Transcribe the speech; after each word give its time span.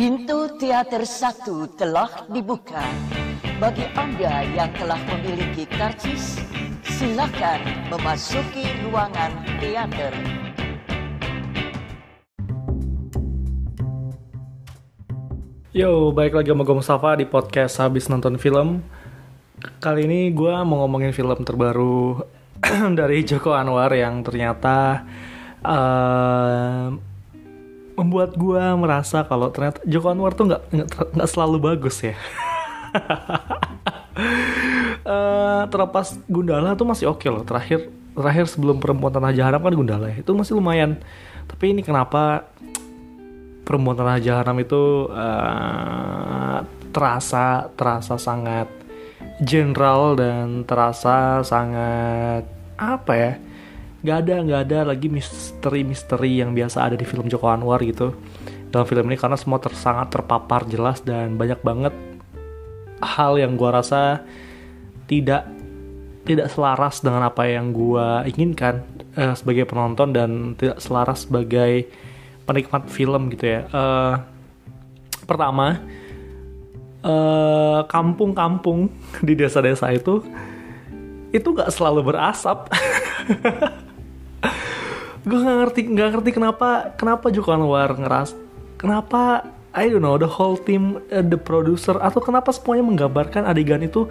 Pintu 0.00 0.48
teater 0.56 1.04
satu 1.04 1.68
telah 1.76 2.24
dibuka. 2.32 2.80
Bagi 3.60 3.84
Anda 3.92 4.48
yang 4.48 4.72
telah 4.72 4.96
memiliki 4.96 5.68
karcis, 5.68 6.40
silakan 6.88 7.60
memasuki 7.92 8.64
ruangan 8.80 9.28
teater. 9.60 10.16
Yo, 15.76 16.16
balik 16.16 16.32
lagi 16.32 16.48
sama 16.48 16.64
gue 16.64 16.76
Mustafa 16.80 17.20
di 17.20 17.28
podcast 17.28 17.84
Habis 17.84 18.08
Nonton 18.08 18.40
Film 18.40 18.80
Kali 19.84 20.08
ini 20.08 20.32
gue 20.32 20.54
mau 20.64 20.80
ngomongin 20.80 21.12
film 21.12 21.44
terbaru 21.44 22.24
dari 23.04 23.20
Joko 23.20 23.52
Anwar 23.52 23.92
yang 23.92 24.24
ternyata 24.24 25.04
uh, 25.60 27.09
membuat 28.00 28.32
gue 28.32 28.64
merasa 28.80 29.20
kalau 29.28 29.52
ternyata 29.52 29.84
Joko 29.84 30.08
Anwar 30.08 30.32
tuh 30.32 30.48
nggak 30.48 30.62
nggak 31.12 31.28
selalu 31.28 31.60
bagus 31.60 32.00
ya. 32.00 32.16
uh, 35.04 35.68
terlepas 35.72 36.16
Gundala 36.24 36.72
tuh 36.72 36.88
masih 36.88 37.12
oke 37.12 37.20
okay 37.20 37.28
loh. 37.28 37.44
Terakhir 37.44 37.92
terakhir 38.16 38.48
sebelum 38.48 38.80
perempuan 38.80 39.12
tanah 39.12 39.36
jahanam 39.36 39.60
kan 39.60 39.74
Gundala 39.76 40.08
ya. 40.08 40.24
Itu 40.24 40.32
masih 40.32 40.56
lumayan. 40.56 40.96
Tapi 41.44 41.76
ini 41.76 41.84
kenapa 41.84 42.48
perempuan 43.68 44.00
tanah 44.00 44.16
jahanam 44.24 44.56
itu 44.64 45.12
uh, 45.12 46.64
terasa 46.90 47.68
terasa 47.76 48.16
sangat 48.16 48.66
general 49.44 50.16
dan 50.16 50.64
terasa 50.64 51.44
sangat 51.44 52.48
apa 52.80 53.12
ya 53.12 53.32
nggak 54.00 54.16
ada 54.24 54.34
nggak 54.40 54.60
ada 54.68 54.78
lagi 54.88 55.12
misteri-misteri 55.12 56.40
yang 56.40 56.56
biasa 56.56 56.88
ada 56.88 56.96
di 56.96 57.04
film 57.04 57.28
Joko 57.28 57.52
Anwar 57.52 57.84
gitu 57.84 58.16
dalam 58.70 58.86
film 58.86 59.04
ini 59.10 59.18
karena 59.18 59.36
semua 59.36 59.60
ter, 59.60 59.74
sangat 59.76 60.08
terpapar 60.14 60.64
jelas 60.70 61.04
dan 61.04 61.36
banyak 61.36 61.60
banget 61.60 61.92
hal 63.02 63.36
yang 63.36 63.60
gue 63.60 63.68
rasa 63.68 64.24
tidak 65.10 65.44
tidak 66.24 66.52
selaras 66.52 67.02
dengan 67.02 67.26
apa 67.26 67.48
yang 67.48 67.74
gue 67.74 68.30
inginkan 68.30 68.86
uh, 69.18 69.34
sebagai 69.34 69.66
penonton 69.66 70.14
dan 70.14 70.54
tidak 70.54 70.78
selaras 70.78 71.26
sebagai 71.26 71.90
penikmat 72.46 72.86
film 72.86 73.30
gitu 73.34 73.46
ya. 73.46 73.60
Uh, 73.70 74.14
pertama, 75.22 75.78
eh, 77.06 77.80
kampung-kampung 77.86 78.90
uh, 78.90 79.22
di 79.22 79.38
desa-desa 79.38 79.86
itu 79.94 80.18
itu 81.30 81.48
gak 81.54 81.70
selalu 81.70 82.10
berasap. 82.10 82.66
gue 85.20 85.38
nggak 85.38 85.58
ngerti 85.64 85.80
nggak 85.92 86.08
ngerti 86.16 86.30
kenapa 86.32 86.68
kenapa 86.96 87.28
Joko 87.28 87.52
Anwar 87.52 87.92
ngeras 87.92 88.32
kenapa 88.80 89.44
I 89.70 89.86
don't 89.86 90.02
know 90.02 90.18
the 90.18 90.26
whole 90.26 90.58
team 90.58 90.98
uh, 91.14 91.22
the 91.22 91.38
producer 91.38 91.94
atau 92.00 92.18
kenapa 92.18 92.50
semuanya 92.50 92.84
menggambarkan 92.90 93.46
adegan 93.46 93.84
itu 93.86 94.10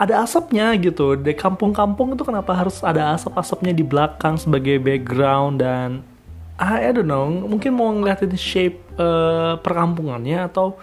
ada 0.00 0.24
asapnya 0.24 0.72
gitu. 0.80 1.12
Di 1.12 1.36
kampung-kampung 1.36 2.16
itu 2.16 2.24
kenapa 2.24 2.56
harus 2.56 2.80
ada 2.80 3.12
asap-asapnya 3.12 3.76
di 3.76 3.84
belakang 3.84 4.40
sebagai 4.40 4.80
background 4.80 5.60
dan 5.60 6.00
I, 6.56 6.88
I 6.88 6.90
don't 6.94 7.10
know 7.10 7.28
mungkin 7.28 7.76
mau 7.76 7.92
ngeliatin 7.92 8.32
shape 8.38 8.80
uh, 8.96 9.60
perkampungannya 9.60 10.48
atau 10.48 10.80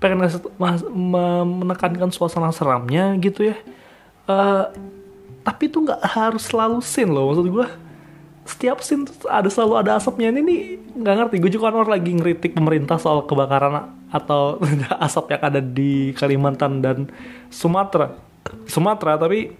pengen 0.00 0.24
menekankan 1.60 2.08
suasana 2.14 2.54
seramnya 2.54 3.12
gitu 3.20 3.52
ya. 3.52 3.56
Uh, 4.24 4.70
tapi 5.44 5.68
itu 5.68 5.84
nggak 5.84 6.00
harus 6.00 6.48
selalu 6.48 6.80
scene 6.80 7.12
loh 7.12 7.28
maksud 7.28 7.44
gue 7.52 7.68
setiap 8.44 8.84
scene 8.84 9.08
ada 9.24 9.48
selalu 9.48 9.74
ada 9.80 9.96
asapnya. 9.96 10.28
Ini 10.28 10.40
nih 10.44 10.60
nggak 11.00 11.14
ngerti. 11.16 11.36
Gue 11.40 11.52
juga 11.52 11.72
orang 11.72 11.88
lagi 11.88 12.12
ngeritik 12.12 12.52
pemerintah 12.52 13.00
soal 13.00 13.24
kebakaran 13.24 13.88
atau 14.12 14.60
asap 15.06 15.36
yang 15.36 15.42
ada 15.42 15.60
di 15.64 16.12
Kalimantan 16.12 16.84
dan 16.84 17.08
Sumatera. 17.48 18.12
Sumatera 18.68 19.16
tapi 19.16 19.56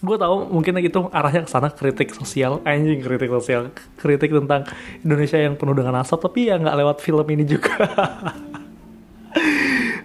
gue 0.00 0.16
tahu 0.16 0.48
mungkin 0.48 0.80
itu 0.80 1.10
arahnya 1.10 1.44
ke 1.44 1.50
sana 1.50 1.68
kritik 1.74 2.14
sosial. 2.14 2.62
Anjing 2.62 3.02
kritik 3.02 3.28
sosial. 3.28 3.74
Kritik 3.98 4.30
tentang 4.30 4.70
Indonesia 5.02 5.36
yang 5.36 5.58
penuh 5.58 5.74
dengan 5.74 5.98
asap 6.00 6.30
tapi 6.30 6.46
ya 6.46 6.62
nggak 6.62 6.76
lewat 6.78 6.96
film 7.02 7.26
ini 7.26 7.42
juga. 7.42 7.74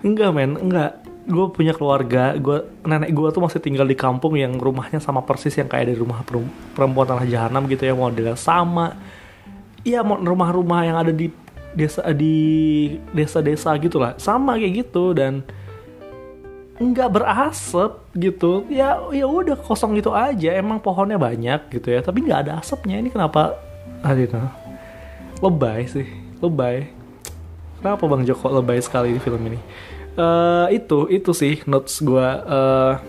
Enggak 0.05 0.29
men. 0.33 0.57
Enggak 0.57 1.04
gue 1.25 1.45
punya 1.49 1.73
keluarga 1.73 2.37
gue 2.37 2.85
nenek 2.85 3.09
gue 3.09 3.27
tuh 3.33 3.41
masih 3.41 3.57
tinggal 3.57 3.89
di 3.89 3.97
kampung 3.97 4.37
yang 4.37 4.53
rumahnya 4.61 5.01
sama 5.01 5.25
persis 5.25 5.57
yang 5.57 5.65
kayak 5.65 5.89
di 5.89 5.95
rumah 5.97 6.21
perempuan 6.77 7.09
tanah 7.09 7.25
jahanam 7.25 7.65
gitu 7.65 7.89
ya 7.89 7.97
modelnya 7.97 8.37
sama. 8.37 8.93
Iya 9.81 10.01
rumah-rumah 10.05 10.81
yang 10.85 10.97
ada 11.01 11.13
di 11.13 11.29
desa 11.73 12.01
di 12.13 12.37
desa-desa 13.11 13.73
gitu 13.81 13.99
lah 13.99 14.17
sama 14.17 14.57
kayak 14.57 14.85
gitu 14.85 15.17
dan 15.17 15.41
nggak 16.77 17.09
berasap 17.09 18.05
gitu. 18.13 18.69
Ya 18.69 19.01
ya 19.09 19.25
udah 19.25 19.57
kosong 19.57 19.97
gitu 19.97 20.13
aja 20.13 20.53
emang 20.53 20.77
pohonnya 20.77 21.17
banyak 21.17 21.73
gitu 21.73 21.89
ya 21.89 22.05
tapi 22.05 22.21
nggak 22.21 22.49
ada 22.49 22.61
asapnya. 22.61 23.01
Ini 23.01 23.09
kenapa 23.09 23.57
Adina? 24.05 24.53
Lebay 25.41 25.89
sih 25.89 26.05
lebay. 26.37 26.85
Kenapa 27.81 28.05
bang 28.05 28.25
Joko 28.29 28.49
lebay 28.49 28.77
sekali 28.81 29.13
di 29.13 29.21
film 29.21 29.41
ini 29.45 29.59
uh, 30.17 30.67
itu 30.71 31.07
itu 31.11 31.31
sih 31.31 31.61
notes 31.67 32.01
gue 32.01 32.27
uh, 32.27 32.99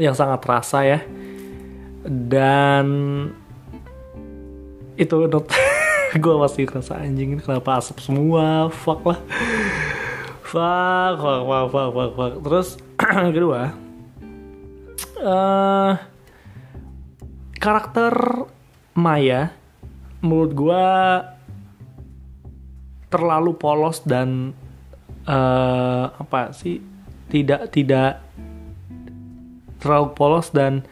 yang 0.00 0.14
sangat 0.14 0.40
terasa 0.44 0.84
ya. 0.84 1.00
Dan 2.08 2.86
itu 4.96 5.16
note 5.28 5.52
gue 6.24 6.34
masih 6.40 6.64
rasa 6.70 7.00
anjing 7.00 7.36
ini 7.36 7.42
kenapa 7.42 7.82
asap 7.82 8.00
semua? 8.00 8.72
Fuck 8.72 9.04
lah. 9.04 9.20
Fuck 10.48 11.20
fuck 11.20 11.42
fuck 11.44 11.66
fuck 11.68 11.90
fuck, 11.92 12.10
fuck. 12.16 12.32
terus 12.40 12.68
kedua 13.36 13.76
uh, 15.20 15.92
karakter 17.58 18.14
Maya 18.96 19.52
menurut 20.24 20.52
gue 20.56 20.86
terlalu 23.12 23.54
polos 23.54 24.02
dan 24.02 24.56
uh, 25.28 26.04
apa 26.16 26.56
sih? 26.56 26.80
Tidak 27.28 27.68
tidak 27.68 28.24
terlalu 29.78 30.16
polos 30.16 30.48
dan 30.50 30.82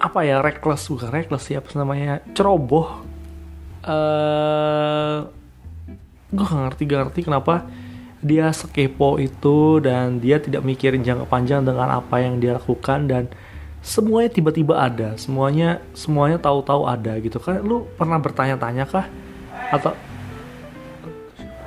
apa 0.00 0.24
ya 0.24 0.40
reckless 0.40 0.88
bukan 0.88 1.08
reckless 1.08 1.48
sih 1.48 1.56
apa 1.56 1.72
namanya? 1.74 2.20
Ceroboh. 2.36 3.08
Uh, 3.80 5.24
gue 6.30 6.44
gak 6.44 6.62
ngerti 6.68 6.82
gak 6.84 7.00
ngerti 7.08 7.20
kenapa 7.24 7.64
dia 8.20 8.52
sekepo 8.52 9.16
itu 9.16 9.80
dan 9.80 10.20
dia 10.20 10.36
tidak 10.36 10.60
mikirin 10.60 11.00
jangka 11.00 11.24
panjang 11.24 11.64
dengan 11.64 11.88
apa 11.88 12.20
yang 12.20 12.36
dia 12.36 12.60
lakukan 12.60 13.08
dan 13.08 13.24
semuanya 13.80 14.28
tiba-tiba 14.28 14.76
ada. 14.76 15.16
Semuanya 15.16 15.80
semuanya 15.96 16.36
tahu-tahu 16.36 16.84
ada 16.84 17.16
gitu. 17.16 17.40
Kan 17.40 17.64
lu 17.64 17.88
pernah 17.96 18.20
bertanya-tanya 18.20 18.84
kah? 18.84 19.08
Atau 19.72 19.96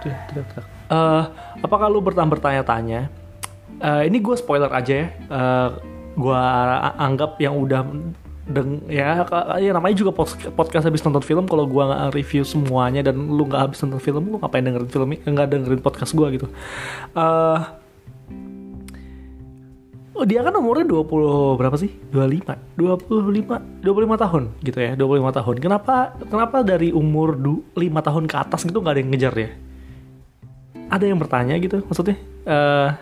tidak 0.05 0.21
tidak 0.29 0.72
uh, 0.89 1.23
apakah 1.61 1.87
lu 1.87 2.03
bertanya 2.03 2.29
bertanya-tanya 2.31 3.01
uh, 3.79 4.01
ini 4.03 4.17
gue 4.19 4.35
spoiler 4.35 4.71
aja 4.71 4.93
ya 4.93 5.07
uh, 5.29 5.37
eh, 5.37 5.69
gue 6.13 6.41
anggap 6.99 7.41
yang 7.41 7.57
udah 7.57 7.81
deng 8.43 8.83
ya, 8.91 9.23
ya 9.55 9.71
namanya 9.71 9.95
juga 10.03 10.11
podcast 10.51 10.83
habis 10.83 10.99
nonton 10.99 11.23
film 11.23 11.47
kalau 11.47 11.63
gue 11.63 11.79
nggak 11.79 12.11
review 12.11 12.43
semuanya 12.43 12.99
dan 12.99 13.15
lu 13.15 13.47
nggak 13.47 13.71
habis 13.71 13.79
nonton 13.87 14.03
film 14.03 14.35
lu 14.35 14.37
ngapain 14.37 14.61
dengerin 14.67 14.91
film 14.91 15.07
nggak 15.15 15.47
dengerin 15.47 15.79
podcast 15.79 16.11
gue 16.11 16.27
gitu 16.37 16.47
uh, 17.15 17.63
dia 20.23 20.45
kan 20.45 20.53
umurnya 20.53 20.85
20 20.85 21.57
berapa 21.57 21.73
sih? 21.73 21.89
25. 22.13 22.77
25 22.77 23.81
25 23.81 24.23
tahun 24.23 24.43
gitu 24.61 24.77
ya, 24.79 24.91
25 24.93 25.37
tahun. 25.41 25.55
Kenapa 25.57 25.95
kenapa 26.29 26.61
dari 26.61 26.93
umur 26.93 27.33
5 27.33 27.73
tahun 27.81 28.23
ke 28.29 28.35
atas 28.37 28.61
gitu 28.63 28.77
nggak 28.77 28.93
ada 28.93 29.01
yang 29.01 29.11
ngejar 29.11 29.33
ya? 29.33 29.49
Ada 30.93 31.09
yang 31.09 31.17
bertanya 31.17 31.57
gitu 31.57 31.81
maksudnya 31.89 32.21
uh, 32.45 32.93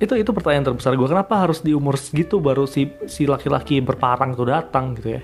itu 0.00 0.16
itu 0.16 0.30
pertanyaan 0.32 0.72
terbesar 0.72 0.96
gue 0.96 1.08
kenapa 1.08 1.44
harus 1.44 1.60
di 1.60 1.76
umur 1.76 2.00
segitu 2.00 2.40
baru 2.40 2.64
si 2.64 2.88
si 3.04 3.28
laki-laki 3.28 3.84
berparang 3.84 4.32
tuh 4.32 4.48
datang 4.48 4.96
gitu 4.96 5.20
ya? 5.20 5.22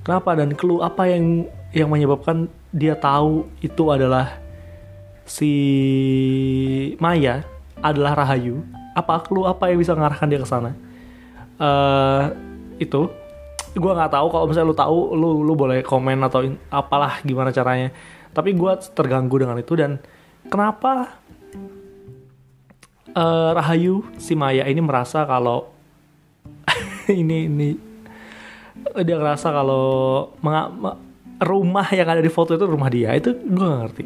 Kenapa? 0.00 0.32
Dan 0.32 0.56
clue 0.56 0.80
apa 0.80 1.04
yang 1.04 1.44
yang 1.76 1.92
menyebabkan 1.92 2.48
dia 2.72 2.96
tahu 2.96 3.44
itu 3.60 3.92
adalah 3.92 4.40
si 5.28 5.52
Maya 6.96 7.44
adalah 7.84 8.24
Rahayu? 8.24 8.64
Apa 8.96 9.20
clue 9.20 9.44
apa 9.44 9.68
yang 9.68 9.84
bisa 9.84 9.92
mengarahkan 9.92 10.32
dia 10.32 10.40
ke 10.40 10.48
sana? 10.48 10.72
Uh, 11.60 12.32
itu 12.80 13.12
gue 13.76 13.92
nggak 13.92 14.16
tahu. 14.16 14.26
Kalau 14.32 14.48
misalnya 14.48 14.68
lu 14.72 14.76
tahu 14.76 14.98
lu 15.12 15.30
lu 15.44 15.52
boleh 15.52 15.84
komen 15.84 16.24
atau 16.24 16.56
apalah 16.72 17.20
gimana 17.20 17.52
caranya. 17.52 17.92
Tapi 18.32 18.56
gue 18.56 18.72
terganggu 18.96 19.36
dengan 19.36 19.60
itu 19.60 19.76
dan 19.76 20.00
kenapa 20.48 21.20
uh, 23.14 23.50
Rahayu 23.56 24.04
si 24.18 24.34
Maya 24.34 24.66
ini 24.68 24.80
merasa 24.80 25.24
kalau 25.24 25.70
ini 27.10 27.48
ini 27.48 27.70
dia 29.04 29.16
ngerasa 29.16 29.48
kalau 29.50 29.86
rumah 31.40 31.86
yang 31.90 32.08
ada 32.08 32.22
di 32.22 32.30
foto 32.30 32.54
itu 32.54 32.64
rumah 32.66 32.90
dia? 32.90 33.14
Itu 33.16 33.34
gue 33.34 33.64
gak 33.64 33.80
ngerti. 33.88 34.04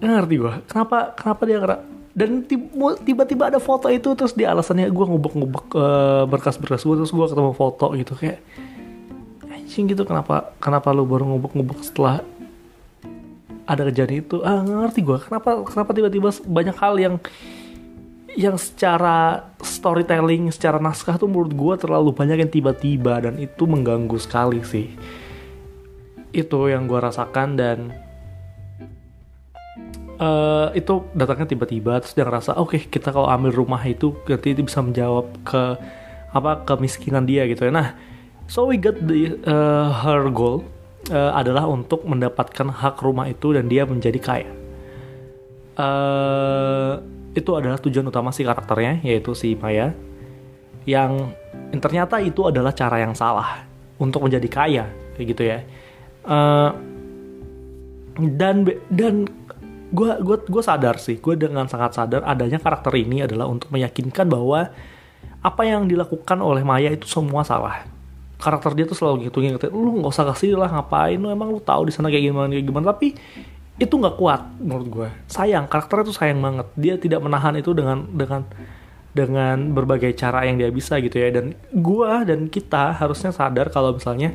Gak 0.00 0.12
ngerti 0.16 0.34
gue 0.40 0.54
kenapa 0.64 1.12
kenapa 1.12 1.42
dia 1.44 1.58
ngera 1.60 1.76
dan 2.10 2.42
tiba-tiba 3.06 3.54
ada 3.54 3.62
foto 3.62 3.86
itu 3.86 4.10
terus 4.18 4.34
di 4.34 4.42
alasannya 4.42 4.90
gue 4.90 5.06
ngubek-ngubek 5.06 5.66
uh, 5.78 6.24
berkas-berkas 6.26 6.82
gue 6.82 6.96
terus 6.98 7.14
gue 7.14 7.22
ketemu 7.22 7.52
foto 7.54 7.94
gitu 7.94 8.18
kayak 8.18 8.42
anjing 9.46 9.86
gitu 9.86 10.02
kenapa 10.02 10.50
kenapa 10.58 10.90
lu 10.90 11.06
baru 11.06 11.30
ngubek-ngubek 11.30 11.86
setelah 11.86 12.26
ada 13.68 13.88
kejadian 13.88 14.22
itu 14.24 14.36
ah 14.44 14.60
ngerti 14.62 15.00
gue 15.04 15.18
kenapa 15.20 15.64
kenapa 15.66 15.90
tiba-tiba 15.96 16.30
banyak 16.46 16.76
hal 16.78 16.94
yang 17.00 17.16
yang 18.38 18.54
secara 18.54 19.50
storytelling, 19.58 20.54
secara 20.54 20.78
naskah 20.78 21.18
tuh 21.18 21.26
menurut 21.26 21.54
gue 21.54 21.74
terlalu 21.82 22.14
banyak 22.14 22.46
yang 22.46 22.50
tiba-tiba 22.50 23.18
dan 23.26 23.34
itu 23.42 23.66
mengganggu 23.66 24.18
sekali 24.22 24.62
sih. 24.62 24.94
Itu 26.30 26.70
yang 26.70 26.86
gue 26.86 27.00
rasakan 27.00 27.58
dan 27.58 27.78
uh, 30.22 30.70
itu 30.78 31.10
datangnya 31.10 31.50
tiba-tiba 31.50 31.98
terus 31.98 32.14
dia 32.14 32.22
ngerasa 32.22 32.54
oke 32.54 32.76
okay, 32.76 32.80
kita 32.86 33.10
kalau 33.10 33.26
ambil 33.26 33.50
rumah 33.50 33.82
itu 33.82 34.14
berarti 34.22 34.54
itu 34.54 34.62
bisa 34.62 34.78
menjawab 34.78 35.26
ke 35.42 35.62
apa 36.30 36.62
kemiskinan 36.62 37.26
dia 37.26 37.50
gitu 37.50 37.66
ya. 37.66 37.72
Nah, 37.74 37.98
so 38.46 38.70
we 38.70 38.78
got 38.78 38.94
the 39.02 39.34
uh, 39.42 39.90
her 40.06 40.30
goal 40.30 40.62
uh, 41.08 41.32
adalah 41.32 41.64
untuk 41.64 42.04
mendapatkan 42.04 42.68
hak 42.68 43.00
rumah 43.00 43.24
itu 43.32 43.56
dan 43.56 43.72
dia 43.72 43.88
menjadi 43.88 44.20
kaya. 44.20 44.50
Uh, 45.80 47.00
itu 47.32 47.50
adalah 47.54 47.78
tujuan 47.78 48.10
utama 48.10 48.34
si 48.34 48.42
karakternya 48.42 49.00
yaitu 49.06 49.32
si 49.38 49.54
Maya 49.54 49.94
yang 50.84 51.30
ternyata 51.78 52.18
itu 52.18 52.50
adalah 52.50 52.74
cara 52.74 52.98
yang 52.98 53.14
salah 53.14 53.62
untuk 54.02 54.26
menjadi 54.26 54.48
kaya 54.50 54.84
kayak 55.14 55.26
gitu 55.36 55.42
ya 55.46 55.58
uh, 56.26 56.74
dan 58.18 58.66
dan 58.90 59.30
gue 59.90 60.10
gue 60.22 60.36
gue 60.46 60.62
sadar 60.62 60.98
sih 60.98 61.22
gue 61.22 61.34
dengan 61.38 61.70
sangat 61.70 61.94
sadar 61.94 62.26
adanya 62.26 62.58
karakter 62.58 62.94
ini 62.98 63.26
adalah 63.26 63.46
untuk 63.46 63.70
meyakinkan 63.70 64.26
bahwa 64.26 64.70
apa 65.40 65.62
yang 65.64 65.86
dilakukan 65.86 66.38
oleh 66.42 66.66
Maya 66.66 66.90
itu 66.90 67.06
semua 67.06 67.46
salah 67.46 67.86
karakter 68.40 68.72
dia 68.72 68.88
tuh 68.88 68.96
selalu 68.96 69.28
gitu 69.28 69.44
ngingetin 69.44 69.70
lu 69.70 70.00
nggak 70.00 70.10
usah 70.10 70.26
kasih 70.32 70.56
lah 70.56 70.72
ngapain? 70.72 71.20
Lu 71.20 71.28
emang 71.28 71.52
lu 71.52 71.60
tahu 71.60 71.86
di 71.88 71.92
sana 71.92 72.08
kayak 72.08 72.32
gimana 72.32 72.48
kayak 72.50 72.66
gimana. 72.66 72.84
Tapi 72.96 73.08
itu 73.80 73.94
nggak 73.96 74.16
kuat 74.20 74.60
menurut 74.60 74.88
gue 74.92 75.08
sayang 75.24 75.64
karakternya 75.68 76.04
tuh 76.08 76.16
sayang 76.16 76.40
banget. 76.40 76.66
Dia 76.76 76.94
tidak 76.96 77.20
menahan 77.20 77.54
itu 77.60 77.70
dengan 77.76 78.08
dengan 78.08 78.42
dengan 79.10 79.74
berbagai 79.74 80.14
cara 80.14 80.46
yang 80.48 80.56
dia 80.56 80.72
bisa 80.72 80.96
gitu 80.98 81.20
ya. 81.20 81.28
Dan 81.30 81.52
gue 81.70 82.10
dan 82.24 82.48
kita 82.48 82.96
harusnya 82.96 83.30
sadar 83.30 83.68
kalau 83.68 83.94
misalnya 83.94 84.32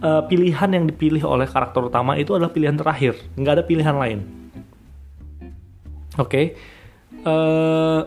uh, 0.00 0.22
pilihan 0.24 0.70
yang 0.72 0.84
dipilih 0.88 1.24
oleh 1.24 1.48
karakter 1.48 1.84
utama 1.84 2.16
itu 2.16 2.32
adalah 2.32 2.50
pilihan 2.50 2.76
terakhir. 2.76 3.18
Nggak 3.36 3.52
ada 3.60 3.64
pilihan 3.64 3.96
lain. 3.96 4.20
Oke? 6.14 6.30
Okay. 6.30 6.46
uh, 7.26 7.30
eh, 7.30 8.00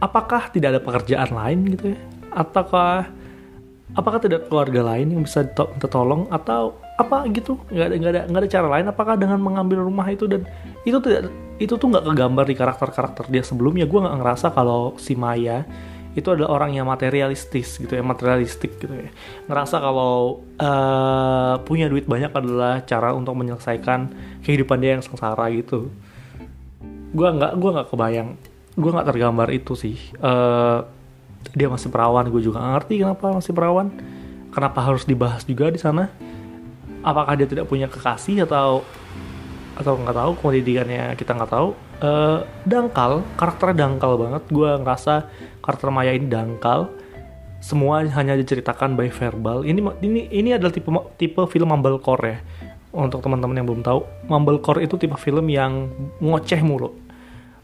apakah 0.00 0.48
tidak 0.48 0.78
ada 0.78 0.80
pekerjaan 0.80 1.28
lain 1.28 1.58
gitu 1.76 1.92
ya? 1.92 1.98
Ataukah 2.32 3.19
apakah 3.94 4.22
tidak 4.22 4.46
keluarga 4.46 4.94
lain 4.94 5.14
yang 5.14 5.22
bisa 5.26 5.46
tertolong 5.54 6.30
atau 6.30 6.78
apa 7.00 7.26
gitu? 7.32 7.58
Nggak 7.72 7.86
ada 7.86 7.94
nggak 7.96 8.12
ada 8.12 8.22
nggak 8.28 8.40
ada 8.42 8.50
cara 8.50 8.66
lain? 8.68 8.86
Apakah 8.92 9.14
dengan 9.16 9.38
mengambil 9.40 9.82
rumah 9.82 10.06
itu 10.10 10.28
dan 10.30 10.46
itu 10.86 10.98
tidak 11.02 11.32
itu 11.60 11.74
tuh 11.76 11.86
nggak 11.90 12.04
kegambar 12.06 12.44
di 12.46 12.56
karakter 12.56 12.88
karakter 12.92 13.24
dia 13.32 13.42
sebelumnya? 13.42 13.84
Gue 13.88 14.04
nggak 14.04 14.16
ngerasa 14.20 14.46
kalau 14.54 14.94
si 15.00 15.16
Maya 15.16 15.64
itu 16.10 16.26
adalah 16.26 16.58
orang 16.58 16.74
yang 16.74 16.90
materialistis 16.90 17.78
gitu 17.78 17.94
ya 17.94 18.02
materialistik 18.02 18.82
gitu 18.82 18.90
ya. 18.90 19.10
Ngerasa 19.46 19.78
kalau 19.78 20.42
uh, 20.58 21.54
punya 21.62 21.86
duit 21.86 22.06
banyak 22.10 22.34
adalah 22.34 22.82
cara 22.82 23.14
untuk 23.14 23.38
menyelesaikan 23.38 24.10
kehidupan 24.42 24.82
dia 24.82 24.98
yang 24.98 25.04
sengsara 25.06 25.46
gitu. 25.54 25.90
Gue 27.14 27.28
nggak 27.30 27.54
gue 27.58 27.70
nggak 27.70 27.88
kebayang. 27.94 28.28
Gue 28.74 28.90
nggak 28.90 29.06
tergambar 29.06 29.48
itu 29.54 29.78
sih. 29.78 29.96
Uh, 30.18 30.82
dia 31.54 31.66
masih 31.66 31.90
perawan 31.90 32.26
gue 32.30 32.42
juga 32.42 32.62
ngerti 32.62 33.02
kenapa 33.02 33.34
masih 33.34 33.52
perawan. 33.54 33.88
Kenapa 34.50 34.82
harus 34.82 35.06
dibahas 35.06 35.46
juga 35.46 35.70
di 35.70 35.78
sana? 35.78 36.10
Apakah 37.06 37.38
dia 37.38 37.46
tidak 37.46 37.70
punya 37.70 37.86
kekasih 37.86 38.44
atau 38.44 38.82
atau 39.78 39.96
nggak 39.96 40.12
tahu 40.12 40.30
pendidikannya 40.42 41.14
kita 41.14 41.32
nggak 41.38 41.50
tahu. 41.50 41.68
Uh, 42.00 42.42
dangkal 42.66 43.22
karakternya 43.38 43.86
dangkal 43.86 44.18
banget. 44.18 44.42
Gue 44.50 44.70
ngerasa 44.74 45.30
karakter 45.62 45.88
Maya 45.94 46.12
ini 46.14 46.26
dangkal. 46.26 46.90
Semua 47.60 48.02
hanya 48.02 48.34
diceritakan 48.34 48.96
by 48.96 49.12
verbal. 49.12 49.62
Ini 49.68 49.80
ini 50.02 50.32
ini 50.32 50.50
adalah 50.56 50.72
tipe 50.72 50.90
tipe 51.20 51.42
film 51.46 51.70
mumblecore 51.70 52.24
ya. 52.26 52.38
Untuk 52.90 53.22
teman-teman 53.22 53.54
yang 53.54 53.66
belum 53.70 53.82
tahu 53.86 54.02
mumblecore 54.26 54.82
itu 54.82 54.98
tipe 54.98 55.14
film 55.14 55.46
yang 55.46 55.94
ngoceh 56.18 56.58
mulu 56.66 57.09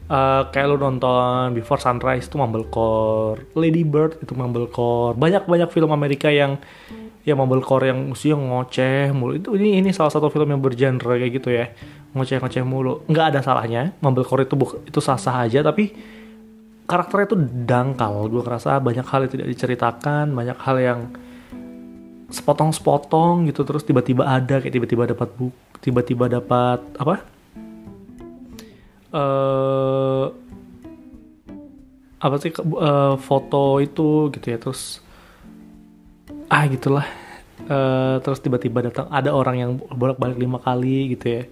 uh, 0.07 0.49
kayak 0.51 0.67
lo 0.71 0.75
nonton 0.79 1.55
Before 1.55 1.79
Sunrise 1.79 2.27
itu 2.27 2.35
mumblecore 2.39 3.53
Lady 3.55 3.83
Bird 3.83 4.19
itu 4.23 4.33
mumblecore. 4.33 5.15
Banyak 5.15 5.47
banyak 5.47 5.69
film 5.71 5.91
Amerika 5.91 6.31
yang 6.31 6.59
ya 7.27 7.35
mumblecore 7.35 7.91
yang 7.91 8.11
usia 8.11 8.35
ngoceh 8.35 9.11
mulu. 9.11 9.39
Itu 9.39 9.49
ini 9.59 9.79
ini 9.79 9.91
salah 9.91 10.11
satu 10.11 10.31
film 10.31 10.47
yang 10.51 10.63
bergenre 10.63 11.19
kayak 11.19 11.31
gitu 11.39 11.49
ya. 11.51 11.71
Ngoceh 12.15 12.39
ngoceh 12.39 12.63
mulu. 12.63 13.03
Nggak 13.07 13.25
ada 13.35 13.39
salahnya 13.43 13.95
mumblecore 13.99 14.47
itu 14.47 14.55
itu 14.87 14.99
sah 15.03 15.19
sah 15.19 15.43
aja 15.43 15.61
tapi 15.61 15.91
karakternya 16.87 17.25
itu 17.27 17.37
dangkal. 17.67 18.31
Gue 18.31 18.41
ngerasa 18.41 18.79
banyak 18.79 19.05
hal 19.05 19.27
yang 19.27 19.31
tidak 19.31 19.47
diceritakan 19.51 20.31
banyak 20.31 20.57
hal 20.59 20.77
yang 20.79 20.99
sepotong-sepotong 22.27 23.47
gitu 23.47 23.63
terus 23.63 23.87
tiba-tiba 23.87 24.27
ada 24.27 24.59
kayak 24.59 24.75
tiba-tiba 24.75 25.07
dapat 25.07 25.31
buk 25.39 25.55
tiba-tiba 25.79 26.27
dapat 26.27 26.83
apa 26.99 27.23
uh, 29.13 30.25
apa 32.17 32.35
sih 32.41 32.49
uh, 32.57 33.13
foto 33.21 33.77
itu 33.77 34.33
gitu 34.33 34.45
ya 34.49 34.57
terus 34.57 35.05
ah 36.49 36.65
gitulah. 36.67 37.07
Uh, 37.67 38.21
terus 38.23 38.39
tiba-tiba 38.39 38.85
datang 38.85 39.09
ada 39.11 39.33
orang 39.33 39.55
yang 39.57 39.71
bolak-balik 39.91 40.39
lima 40.39 40.61
kali 40.61 41.17
gitu 41.17 41.41
ya. 41.41 41.43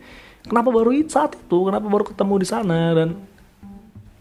Kenapa 0.45 0.69
baru 0.69 0.93
saat 1.09 1.35
itu? 1.35 1.57
Kenapa 1.65 1.89
baru 1.89 2.05
ketemu 2.05 2.33
di 2.39 2.47
sana? 2.47 2.93
Dan 2.93 3.09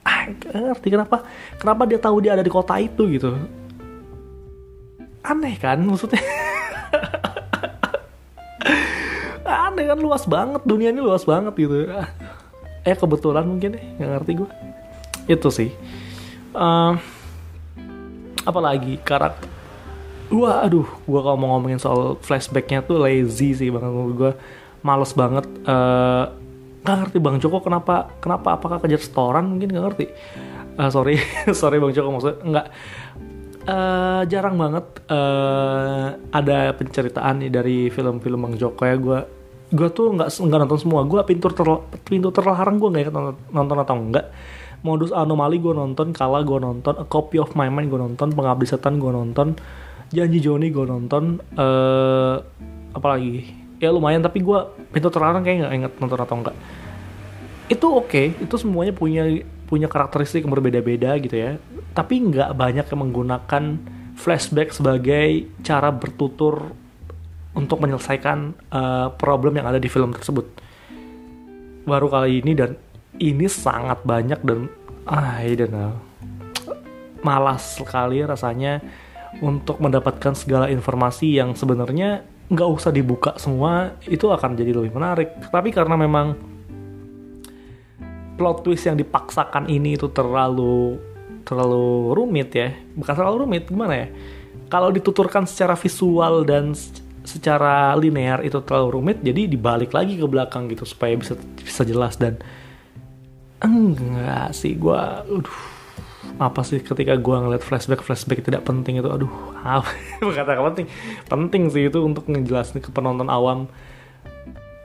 ah 0.04 0.24
ngerti 0.28 0.88
kenapa. 0.90 1.22
Kenapa 1.60 1.82
dia 1.84 2.00
tahu 2.00 2.24
dia 2.24 2.32
ada 2.34 2.42
di 2.44 2.50
kota 2.52 2.80
itu 2.80 3.04
gitu? 3.12 3.36
Aneh 5.24 5.56
kan 5.60 5.80
maksudnya? 5.84 6.20
Aneh 9.68 9.84
kan 9.88 9.98
luas 10.00 10.24
banget 10.28 10.64
dunia 10.64 10.92
ini 10.92 11.00
luas 11.00 11.24
banget 11.24 11.52
gitu 11.56 11.88
eh 12.84 12.96
kebetulan 12.96 13.48
mungkin 13.48 13.76
ya 13.76 13.82
nggak 13.98 14.10
ngerti 14.20 14.32
gue 14.38 14.50
itu 15.28 15.48
sih 15.48 15.70
uh, 16.52 16.94
apalagi 18.44 19.00
karakter 19.00 19.54
Wah, 20.32 20.64
aduh, 20.64 20.88
gue 21.04 21.20
kalau 21.20 21.36
mau 21.36 21.54
ngomongin 21.54 21.76
soal 21.76 22.16
flashbacknya 22.16 22.80
tuh 22.80 22.96
lazy 22.96 23.52
sih 23.52 23.68
bang, 23.68 23.84
gue 24.16 24.32
males 24.80 25.12
banget. 25.12 25.44
Uh, 25.68 26.32
gak 26.80 26.96
ngerti 27.06 27.18
bang 27.20 27.36
Joko 27.38 27.60
kenapa, 27.60 28.08
kenapa 28.24 28.56
apakah 28.56 28.80
kejar 28.80 29.04
setoran 29.04 29.44
mungkin 29.44 29.68
gak 29.70 29.84
ngerti. 29.84 30.06
Uh, 30.80 30.88
sorry, 30.88 31.20
sorry 31.60 31.76
bang 31.76 31.92
Joko 31.92 32.08
maksudnya 32.08 32.40
nggak. 32.40 32.66
Uh, 33.64 34.22
jarang 34.28 34.60
banget 34.60 34.84
uh, 35.08 36.20
ada 36.28 36.72
penceritaan 36.76 37.40
nih 37.40 37.50
dari 37.52 37.78
film-film 37.88 38.48
bang 38.48 38.54
Joko 38.60 38.82
ya 38.84 38.96
gue 38.96 39.20
gue 39.74 39.88
tuh 39.90 40.14
nggak 40.14 40.30
nggak 40.30 40.60
nonton 40.64 40.78
semua. 40.80 41.02
Gue 41.04 41.20
pintu 41.26 41.50
ter 41.50 41.66
pintu 42.06 42.30
terlarang 42.30 42.78
gue 42.78 42.88
nggak 42.88 43.10
nonton, 43.10 43.36
nonton 43.50 43.76
atau 43.82 43.94
enggak 43.98 44.26
modus 44.84 45.10
anomali 45.16 45.56
gue 45.58 45.72
nonton 45.72 46.12
kala 46.12 46.44
gue 46.44 46.60
nonton 46.60 46.94
a 47.00 47.08
copy 47.08 47.40
of 47.40 47.56
my 47.56 47.72
mind 47.72 47.88
gue 47.88 47.96
nonton 47.96 48.28
pengabdi 48.36 48.68
setan 48.68 49.00
gue 49.00 49.08
nonton 49.08 49.56
janji 50.12 50.44
Joni 50.44 50.68
gue 50.68 50.84
nonton 50.84 51.40
uh, 51.56 52.36
apalagi 52.92 53.48
ya 53.80 53.88
lumayan 53.88 54.20
tapi 54.20 54.44
gue 54.44 54.58
pintu 54.92 55.08
terlarang 55.08 55.40
kayak 55.40 55.64
nggak 55.64 55.72
inget 55.72 55.92
nonton 55.96 56.20
atau 56.20 56.36
enggak 56.36 56.56
itu 57.72 57.86
oke 57.88 58.12
okay, 58.12 58.26
itu 58.44 58.60
semuanya 58.60 58.92
punya 58.92 59.24
punya 59.64 59.88
karakteristik 59.88 60.44
yang 60.44 60.52
berbeda-beda 60.52 61.16
gitu 61.18 61.34
ya. 61.34 61.56
Tapi 61.96 62.30
nggak 62.30 62.54
banyak 62.54 62.86
yang 62.86 63.00
menggunakan 63.00 63.64
flashback 64.14 64.70
sebagai 64.70 65.50
cara 65.66 65.90
bertutur 65.90 66.76
untuk 67.54 67.78
menyelesaikan 67.82 68.38
uh, 68.70 69.08
problem 69.14 69.58
yang 69.58 69.66
ada 69.70 69.78
di 69.78 69.86
film 69.86 70.10
tersebut. 70.10 70.46
Baru 71.86 72.10
kali 72.10 72.42
ini 72.42 72.52
dan 72.54 72.74
ini 73.22 73.46
sangat 73.46 74.02
banyak 74.02 74.40
dan 74.42 74.66
ah, 75.06 75.38
I 75.38 75.54
don't 75.54 75.74
malas 77.24 77.80
sekali 77.80 78.20
rasanya 78.20 78.84
untuk 79.40 79.80
mendapatkan 79.80 80.36
segala 80.36 80.68
informasi 80.68 81.40
yang 81.40 81.56
sebenarnya 81.56 82.22
nggak 82.52 82.68
usah 82.68 82.92
dibuka 82.92 83.32
semua 83.40 83.96
itu 84.04 84.28
akan 84.28 84.54
jadi 84.54 84.76
lebih 84.76 84.92
menarik. 84.92 85.32
Tapi 85.48 85.72
karena 85.72 85.96
memang 85.96 86.36
plot 88.36 88.62
twist 88.62 88.84
yang 88.84 89.00
dipaksakan 89.00 89.66
ini 89.72 89.96
itu 89.96 90.12
terlalu 90.12 91.00
terlalu 91.48 92.12
rumit 92.12 92.52
ya. 92.52 92.76
Bukan 92.94 93.14
terlalu 93.16 93.36
rumit 93.48 93.64
gimana 93.72 93.94
ya? 93.96 94.08
Kalau 94.68 94.92
dituturkan 94.92 95.48
secara 95.48 95.74
visual 95.74 96.44
dan 96.44 96.76
secara 97.24 97.96
linear 97.96 98.44
itu 98.44 98.60
terlalu 98.60 99.00
rumit 99.00 99.18
jadi 99.24 99.48
dibalik 99.48 99.96
lagi 99.96 100.20
ke 100.20 100.26
belakang 100.28 100.68
gitu 100.68 100.84
supaya 100.84 101.16
bisa 101.16 101.34
bisa 101.56 101.82
jelas. 101.82 102.20
Dan 102.20 102.38
enggak 103.64 104.52
sih 104.52 104.76
gue 104.76 105.00
aduh 105.24 105.60
apa 106.36 106.60
sih 106.66 106.80
ketika 106.80 107.16
gue 107.16 107.36
ngeliat 107.36 107.62
flashback 107.64 108.04
flashback 108.04 108.44
tidak 108.44 108.64
penting 108.66 109.00
itu 109.00 109.08
aduh 109.08 109.32
apa 109.64 109.88
kata 110.20 110.60
penting? 110.72 110.86
Penting 111.26 111.62
sih 111.72 111.88
itu 111.88 111.98
untuk 112.04 112.28
ngejelasin 112.28 112.84
ke 112.84 112.92
penonton 112.92 113.32
awam 113.32 113.66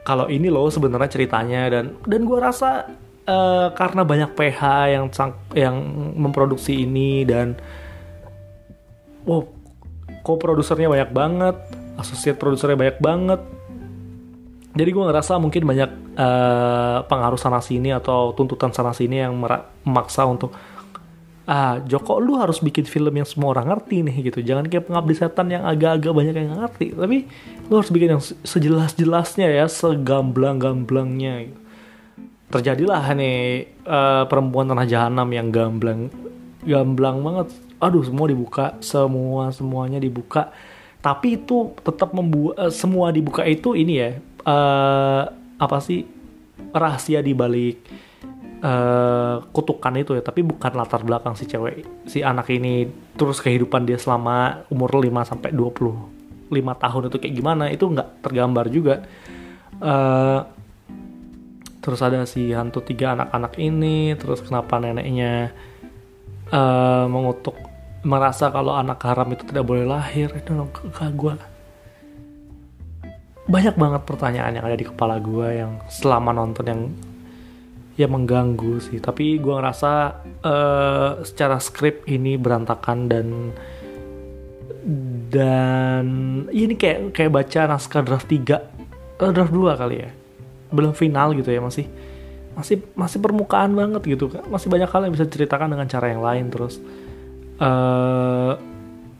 kalau 0.08 0.25
ini 0.31 0.48
loh 0.50 0.72
sebenarnya 0.72 1.12
ceritanya. 1.12 1.67
Dan 1.69 2.00
dan 2.08 2.22
gue 2.24 2.39
rasa 2.39 2.88
uh, 3.29 3.67
karena 3.77 4.01
banyak 4.01 4.31
PH 4.34 4.62
yang 4.89 5.05
sang, 5.13 5.38
yang 5.53 5.75
memproduksi 6.17 6.88
ini 6.88 7.27
dan 7.27 7.60
wow 9.27 9.46
co-produsernya 10.25 10.89
banyak 10.89 11.12
banget 11.13 11.55
associate 11.99 12.39
produsernya 12.39 12.79
banyak 12.79 12.97
banget. 13.03 13.41
Jadi 14.69 14.89
gue 14.95 15.03
ngerasa 15.03 15.41
mungkin 15.41 15.65
banyak 15.65 15.91
uh, 16.15 17.03
pengaruh 17.09 17.39
sana 17.41 17.59
sini 17.59 17.89
atau 17.91 18.31
tuntutan 18.37 18.69
sana 18.69 18.93
sini 18.93 19.19
yang 19.19 19.33
memaksa 19.35 20.23
untuk 20.29 20.53
ah 21.49 21.81
Joko 21.81 22.21
lu 22.21 22.37
harus 22.37 22.61
bikin 22.61 22.85
film 22.85 23.09
yang 23.09 23.25
semua 23.25 23.57
orang 23.57 23.73
ngerti 23.73 24.05
nih 24.05 24.29
gitu. 24.29 24.45
Jangan 24.45 24.69
kayak 24.69 24.85
pengabdi 24.85 25.17
setan 25.17 25.49
yang 25.49 25.65
agak-agak 25.65 26.13
banyak 26.13 26.35
yang 26.37 26.61
ngerti 26.61 26.93
tapi 26.93 27.25
lu 27.65 27.73
harus 27.81 27.89
bikin 27.89 28.13
yang 28.13 28.21
sejelas-jelasnya 28.21 29.49
ya 29.49 29.65
segamblang-gamblangnya. 29.65 31.49
Terjadilah 32.53 33.03
nih 33.17 33.65
uh, 33.89 34.29
perempuan 34.29 34.69
tanah 34.69 34.85
jahanam 34.85 35.27
yang 35.33 35.49
gamblang 35.49 36.13
gamblang 36.61 37.25
banget. 37.25 37.47
Aduh 37.81 38.05
semua 38.05 38.29
dibuka 38.29 38.77
semua 38.85 39.49
semuanya 39.49 39.97
dibuka 39.97 40.53
tapi 40.99 41.39
itu 41.39 41.71
tetap 41.79 42.11
membuat 42.11 42.59
uh, 42.59 42.67
eh, 42.67 42.73
semua 42.75 43.11
dibuka 43.15 43.47
itu 43.47 43.71
ini 43.71 43.93
ya 43.95 44.11
uh, 44.43 45.23
apa 45.55 45.77
sih 45.79 46.03
rahasia 46.75 47.23
di 47.23 47.31
balik 47.31 47.79
uh, 48.59 49.43
kutukan 49.55 49.95
itu 49.95 50.19
ya. 50.19 50.23
Tapi 50.23 50.43
bukan 50.43 50.71
latar 50.75 51.07
belakang 51.07 51.39
si 51.39 51.47
cewek 51.47 51.87
si 52.03 52.19
anak 52.19 52.51
ini 52.51 52.87
terus 53.15 53.39
kehidupan 53.39 53.87
dia 53.87 53.95
selama 53.95 54.67
umur 54.67 54.99
5 54.99 55.07
sampai 55.23 55.55
25 55.55 56.51
tahun 56.51 57.01
itu 57.07 57.17
kayak 57.19 57.35
gimana 57.35 57.63
itu 57.71 57.87
nggak 57.87 58.19
tergambar 58.19 58.67
juga. 58.67 58.95
Uh, 59.79 60.43
terus 61.79 62.03
ada 62.03 62.27
si 62.27 62.51
hantu 62.51 62.83
tiga 62.83 63.15
anak-anak 63.15 63.55
ini 63.55 64.11
terus 64.19 64.43
kenapa 64.43 64.83
neneknya 64.83 65.55
uh, 66.51 67.07
mengutuk 67.07 67.55
merasa 68.03 68.47
kalau 68.47 68.75
anak 68.75 68.99
haram 69.03 69.27
itu 69.35 69.43
tidak 69.43 69.67
boleh 69.67 69.83
lahir 69.83 70.31
itu 70.31 70.51
gue 70.55 71.33
banyak 73.49 73.75
banget 73.75 74.01
pertanyaan 74.05 74.61
yang 74.61 74.65
ada 74.69 74.77
di 74.77 74.85
kepala 74.85 75.17
gue 75.17 75.47
yang 75.57 75.81
selama 75.89 76.29
nonton 76.31 76.65
yang 76.69 76.81
ya 77.99 78.07
mengganggu 78.07 78.79
sih. 78.79 79.01
Tapi 79.01 79.41
gue 79.41 79.53
ngerasa 79.57 79.91
uh, 80.45 81.11
secara 81.25 81.57
skrip 81.57 82.05
ini 82.07 82.37
berantakan 82.37 83.09
dan 83.09 83.27
dan 85.33 86.05
ini 86.53 86.77
kayak 86.77 87.11
kayak 87.11 87.33
baca 87.33 87.67
naskah 87.67 88.05
draft 88.05 88.29
3 88.31 88.37
uh, 88.37 88.63
eh, 89.27 89.31
draft 89.33 89.51
2 89.51 89.81
kali 89.81 89.97
ya. 89.97 90.09
Belum 90.69 90.93
final 90.93 91.33
gitu 91.33 91.49
ya 91.49 91.59
masih 91.59 91.89
masih 92.53 92.85
masih 92.93 93.19
permukaan 93.23 93.71
banget 93.71 94.03
gitu 94.03 94.27
kan 94.27 94.43
masih 94.51 94.67
banyak 94.67 94.89
hal 94.91 95.07
yang 95.07 95.13
bisa 95.15 95.23
diceritakan 95.23 95.71
dengan 95.71 95.87
cara 95.87 96.11
yang 96.11 96.19
lain 96.19 96.51
terus 96.51 96.83
uh, 97.59 98.51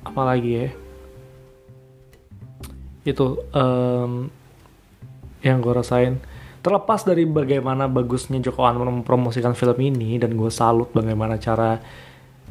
apa 0.04 0.22
lagi 0.24 0.52
ya? 0.56 0.68
Itu 3.04 3.44
um, 3.54 4.32
yang 5.44 5.64
gue 5.64 5.74
rasain. 5.76 6.20
Terlepas 6.60 7.08
dari 7.08 7.24
bagaimana 7.24 7.88
bagusnya 7.88 8.44
Joko 8.44 8.68
Anwar 8.68 8.92
mempromosikan 8.92 9.56
film 9.56 9.80
ini 9.80 10.20
dan 10.20 10.36
gue 10.36 10.52
salut 10.52 10.92
bagaimana 10.92 11.40
cara 11.40 11.80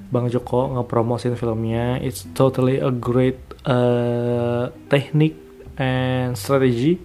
Bang 0.08 0.32
Joko 0.32 0.72
ngepromosin 0.72 1.36
filmnya 1.36 2.00
it's 2.00 2.24
totally 2.32 2.80
a 2.80 2.88
great 2.88 3.36
uh, 3.68 4.72
teknik 4.88 5.36
and 5.76 6.32
strategy. 6.40 6.96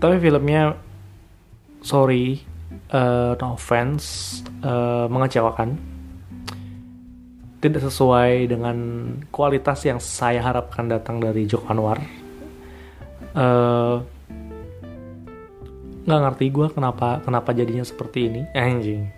Tapi 0.00 0.16
filmnya 0.16 0.72
sorry 1.84 2.40
uh, 2.96 3.36
no 3.36 3.60
offense 3.60 4.40
uh, 4.64 5.04
mengecewakan 5.12 5.76
tidak 7.58 7.82
sesuai 7.90 8.46
dengan 8.46 8.76
kualitas 9.34 9.82
yang 9.82 9.98
saya 9.98 10.38
harapkan 10.38 10.86
datang 10.86 11.18
dari 11.18 11.42
Joko 11.42 11.66
Anwar. 11.74 11.98
Uh, 13.34 14.02
nggak 16.06 16.20
ngerti 16.24 16.46
gue 16.48 16.66
kenapa 16.72 17.18
kenapa 17.20 17.50
jadinya 17.50 17.82
seperti 17.82 18.30
ini. 18.30 18.42
Anjing. 18.54 19.10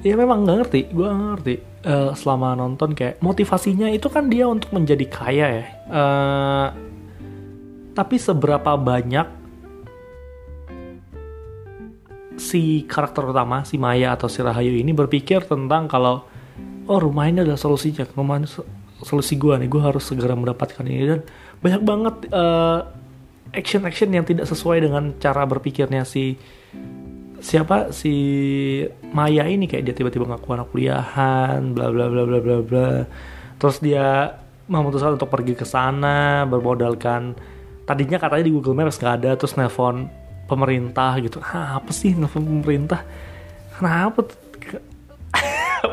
Ya 0.00 0.16
memang 0.16 0.48
nggak 0.48 0.56
ngerti 0.64 0.80
gue 0.88 1.06
nggak 1.06 1.30
ngerti. 1.36 1.54
Uh, 1.86 2.10
selama 2.18 2.58
nonton 2.58 2.96
kayak 2.96 3.22
motivasinya 3.22 3.86
itu 3.92 4.10
kan 4.10 4.26
dia 4.32 4.48
untuk 4.48 4.72
menjadi 4.72 5.04
kaya 5.06 5.46
ya. 5.60 5.66
Uh, 5.92 6.68
tapi 7.92 8.16
seberapa 8.16 8.76
banyak 8.76 9.28
si 12.36 12.84
karakter 12.84 13.28
utama 13.28 13.64
si 13.64 13.80
Maya 13.80 14.12
atau 14.12 14.28
si 14.28 14.44
Rahayu 14.44 14.76
ini 14.76 14.92
berpikir 14.92 15.48
tentang 15.48 15.88
kalau 15.88 16.28
oh 16.86 16.98
rumah 16.98 17.26
ini 17.26 17.42
adalah 17.42 17.58
solusinya. 17.58 18.06
Rumah 18.06 18.36
ini 18.42 18.48
solusi 19.02 19.34
gue 19.36 19.54
nih. 19.60 19.68
Gue 19.68 19.82
harus 19.82 20.02
segera 20.06 20.34
mendapatkan 20.34 20.82
ini. 20.86 21.04
Dan 21.04 21.20
banyak 21.60 21.82
banget 21.82 22.14
uh, 22.32 22.86
action 23.52 23.82
action 23.84 24.10
yang 24.10 24.24
tidak 24.26 24.46
sesuai 24.48 24.86
dengan 24.86 25.14
cara 25.18 25.44
berpikirnya 25.46 26.06
si 26.06 26.38
siapa? 27.42 27.92
Si 27.92 28.14
Maya 29.12 29.44
ini. 29.46 29.66
Kayak 29.68 29.92
dia 29.92 29.94
tiba-tiba 29.94 30.24
ngaku 30.26 30.48
anak 30.54 30.68
kuliahan 30.72 31.74
bla 31.74 31.90
bla 31.92 32.06
bla 32.08 32.22
bla 32.24 32.38
bla 32.40 32.56
bla. 32.62 32.88
Terus 33.56 33.78
dia 33.82 34.36
memutuskan 34.66 35.14
untuk 35.14 35.30
pergi 35.30 35.54
ke 35.54 35.62
sana 35.62 36.42
bermodalkan 36.42 37.38
tadinya 37.86 38.18
katanya 38.18 38.50
di 38.50 38.52
Google 38.52 38.74
Maps 38.74 38.98
nggak 38.98 39.14
ada 39.22 39.30
terus 39.38 39.54
nelpon 39.54 40.10
pemerintah 40.50 41.14
gitu. 41.22 41.38
Ah, 41.38 41.78
apa 41.78 41.94
sih 41.94 42.18
nelpon 42.18 42.42
pemerintah? 42.42 43.06
Kenapa 43.78 44.26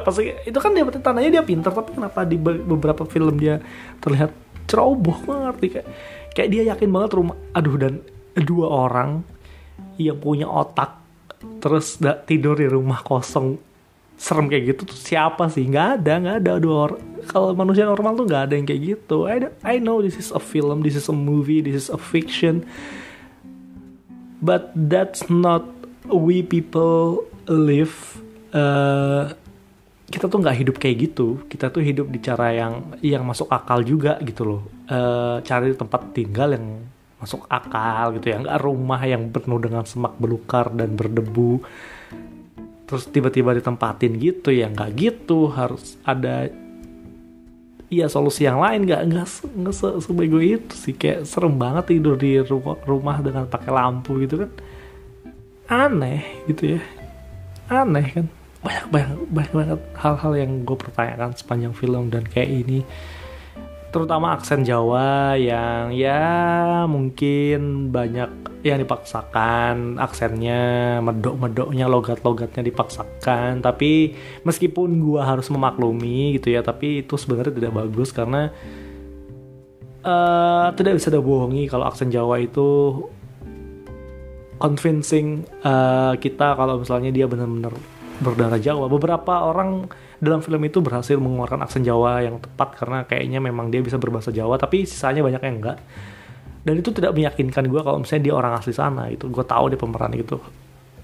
apa 0.04 0.12
sih 0.12 0.36
itu 0.44 0.60
kan 0.60 0.76
dia 0.76 0.84
tandanya 1.00 1.40
dia 1.40 1.44
pintar 1.48 1.72
tapi 1.72 1.96
kenapa 1.96 2.28
di 2.28 2.36
beberapa 2.38 3.08
film 3.08 3.40
dia 3.40 3.64
terlihat 4.04 4.36
ceroboh? 4.68 5.16
Gue 5.24 5.36
ngerti 5.40 5.68
kayak 5.80 5.88
kayak 6.36 6.50
dia 6.52 6.64
yakin 6.76 6.90
banget 6.92 7.12
rumah 7.16 7.40
aduh 7.56 7.76
dan 7.80 8.04
dua 8.36 8.68
orang 8.68 9.24
yang 9.96 10.20
punya 10.20 10.46
otak 10.46 11.00
terus 11.64 12.00
tidur 12.28 12.60
di 12.60 12.68
rumah 12.68 13.00
kosong 13.00 13.56
serem 14.20 14.52
kayak 14.52 14.76
gitu 14.76 14.92
tuh 14.92 15.00
siapa 15.00 15.48
sih? 15.48 15.64
Nggak 15.64 16.04
ada 16.04 16.14
nggak 16.20 16.38
ada 16.44 16.52
dua 16.60 16.76
orang 16.92 17.02
kalau 17.24 17.56
manusia 17.56 17.88
normal 17.88 18.20
tuh 18.20 18.28
nggak 18.28 18.44
ada 18.52 18.54
yang 18.60 18.68
kayak 18.68 18.82
gitu. 18.84 19.32
I, 19.32 19.48
I 19.64 19.80
know 19.80 20.04
this 20.04 20.20
is 20.20 20.36
a 20.36 20.44
film 20.44 20.84
this 20.84 21.00
is 21.00 21.08
a 21.08 21.16
movie 21.16 21.64
this 21.64 21.88
is 21.88 21.88
a 21.88 22.00
fiction 22.00 22.68
but 24.44 24.76
that's 24.76 25.32
not 25.32 25.64
we 26.12 26.44
people 26.44 27.24
live 27.48 28.20
uh, 28.52 29.32
kita 30.10 30.28
tuh 30.28 30.44
nggak 30.44 30.58
hidup 30.60 30.76
kayak 30.80 30.98
gitu. 31.12 31.28
Kita 31.48 31.72
tuh 31.72 31.80
hidup 31.80 32.12
di 32.12 32.20
cara 32.20 32.52
yang 32.52 33.00
yang 33.00 33.24
masuk 33.24 33.48
akal 33.48 33.80
juga 33.86 34.20
gitu 34.20 34.44
loh. 34.44 34.62
E, 34.88 35.00
cari 35.46 35.72
tempat 35.72 36.12
tinggal 36.12 36.60
yang 36.60 36.84
masuk 37.24 37.48
akal 37.48 38.20
gitu 38.20 38.36
ya. 38.36 38.44
Nggak 38.44 38.60
rumah 38.60 39.02
yang 39.08 39.32
penuh 39.32 39.60
dengan 39.64 39.88
semak 39.88 40.20
belukar 40.20 40.68
dan 40.76 41.00
berdebu. 41.00 41.64
Terus 42.84 43.04
tiba-tiba 43.08 43.56
ditempatin 43.56 44.20
gitu 44.20 44.52
ya. 44.52 44.68
Nggak 44.68 44.92
gitu. 45.00 45.48
Harus 45.48 45.96
ada 46.04 46.52
iya 47.88 48.12
solusi 48.12 48.44
yang 48.44 48.60
lain. 48.60 48.84
Nggak 48.84 49.02
nggak 49.08 49.28
nggak 49.56 49.76
se 49.76 49.88
sebego 50.04 50.44
itu 50.44 50.76
sih. 50.76 51.00
Kayak 51.00 51.24
serem 51.24 51.56
banget 51.56 51.96
tidur 51.96 52.20
di 52.20 52.44
rumah, 52.44 52.76
rumah 52.84 53.18
dengan 53.24 53.48
pakai 53.48 53.72
lampu 53.72 54.20
gitu 54.20 54.44
kan. 54.44 54.52
Aneh 55.72 56.44
gitu 56.52 56.76
ya. 56.76 56.82
Aneh 57.72 58.08
kan 58.12 58.43
banyak 58.64 58.86
banyak 58.90 59.10
banyak 59.28 59.54
banget 59.54 59.82
hal-hal 60.00 60.34
yang 60.40 60.52
gue 60.64 60.78
pertanyakan 60.80 61.36
sepanjang 61.36 61.74
film 61.76 62.08
dan 62.08 62.24
kayak 62.24 62.50
ini. 62.64 62.88
Terutama 63.94 64.34
aksen 64.34 64.66
Jawa 64.66 65.38
yang 65.38 65.94
ya 65.94 66.24
mungkin 66.90 67.94
banyak 67.94 68.32
yang 68.66 68.80
dipaksakan 68.82 70.00
aksennya 70.02 70.98
medok-medoknya 71.04 71.86
logat-logatnya 71.92 72.64
dipaksakan. 72.66 73.62
Tapi 73.62 74.16
meskipun 74.48 74.98
gue 74.98 75.22
harus 75.22 75.52
memaklumi 75.52 76.40
gitu 76.40 76.56
ya 76.56 76.66
tapi 76.66 77.06
itu 77.06 77.20
sebenarnya 77.20 77.54
tidak 77.54 77.76
bagus 77.76 78.10
karena 78.10 78.50
uh, 80.08 80.72
tidak 80.74 80.98
bisa 80.98 81.12
dibohongi 81.12 81.68
kalau 81.68 81.86
aksen 81.86 82.10
Jawa 82.10 82.40
itu 82.40 83.04
convincing 84.58 85.44
uh, 85.68 86.16
kita 86.16 86.56
kalau 86.56 86.80
misalnya 86.80 87.12
dia 87.12 87.28
benar-benar 87.28 87.76
berdarah 88.24 88.58
Jawa. 88.58 88.88
Beberapa 88.88 89.44
orang 89.44 89.92
dalam 90.24 90.40
film 90.40 90.64
itu 90.64 90.80
berhasil 90.80 91.20
mengeluarkan 91.20 91.68
aksen 91.68 91.84
Jawa 91.84 92.24
yang 92.24 92.40
tepat 92.40 92.80
karena 92.80 93.04
kayaknya 93.04 93.44
memang 93.44 93.70
dia 93.70 93.84
bisa 93.84 94.00
berbahasa 94.00 94.32
Jawa 94.32 94.56
tapi 94.56 94.88
sisanya 94.88 95.20
banyak 95.20 95.44
yang 95.44 95.56
enggak. 95.60 95.78
Dan 96.64 96.80
itu 96.80 96.96
tidak 96.96 97.12
meyakinkan 97.12 97.68
gue 97.68 97.82
kalau 97.84 98.00
misalnya 98.00 98.32
dia 98.32 98.36
orang 98.40 98.56
asli 98.56 98.72
sana 98.72 99.12
itu 99.12 99.28
gue 99.28 99.44
tahu 99.44 99.68
dia 99.68 99.76
pemeran 99.76 100.16
gitu 100.16 100.40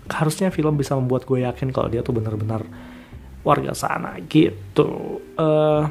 harusnya 0.09 0.49
film 0.49 0.73
bisa 0.75 0.97
membuat 0.97 1.23
gue 1.29 1.45
yakin 1.45 1.69
kalau 1.69 1.87
dia 1.87 2.01
tuh 2.01 2.17
benar-benar 2.17 2.65
warga 3.45 3.71
sana 3.77 4.17
gitu. 4.25 5.21
Uh, 5.37 5.87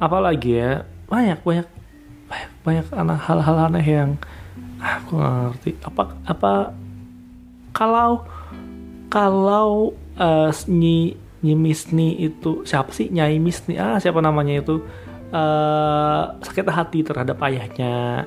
apalagi 0.00 0.58
ya? 0.58 0.72
Banyak 1.06 1.44
banyak 1.44 1.68
banyak 2.24 2.50
banyak 2.64 2.86
anak 2.96 3.18
hal-hal 3.28 3.56
aneh 3.68 3.86
yang 3.86 4.10
ah, 4.80 5.00
aku 5.04 5.14
ngerti. 5.20 5.70
Apa 5.84 6.02
apa 6.24 6.52
kalau 7.76 8.24
kalau 9.14 9.94
uh, 10.18 10.50
nyi 10.66 11.14
nyi 11.46 12.08
itu 12.18 12.66
siapa 12.66 12.90
sih? 12.90 13.14
Nyai 13.14 13.38
Misni 13.38 13.78
ah 13.78 14.02
siapa 14.02 14.18
namanya 14.18 14.58
itu? 14.58 14.82
Uh, 15.30 16.34
sakit 16.42 16.66
hati 16.66 17.06
terhadap 17.06 17.38
ayahnya. 17.46 18.26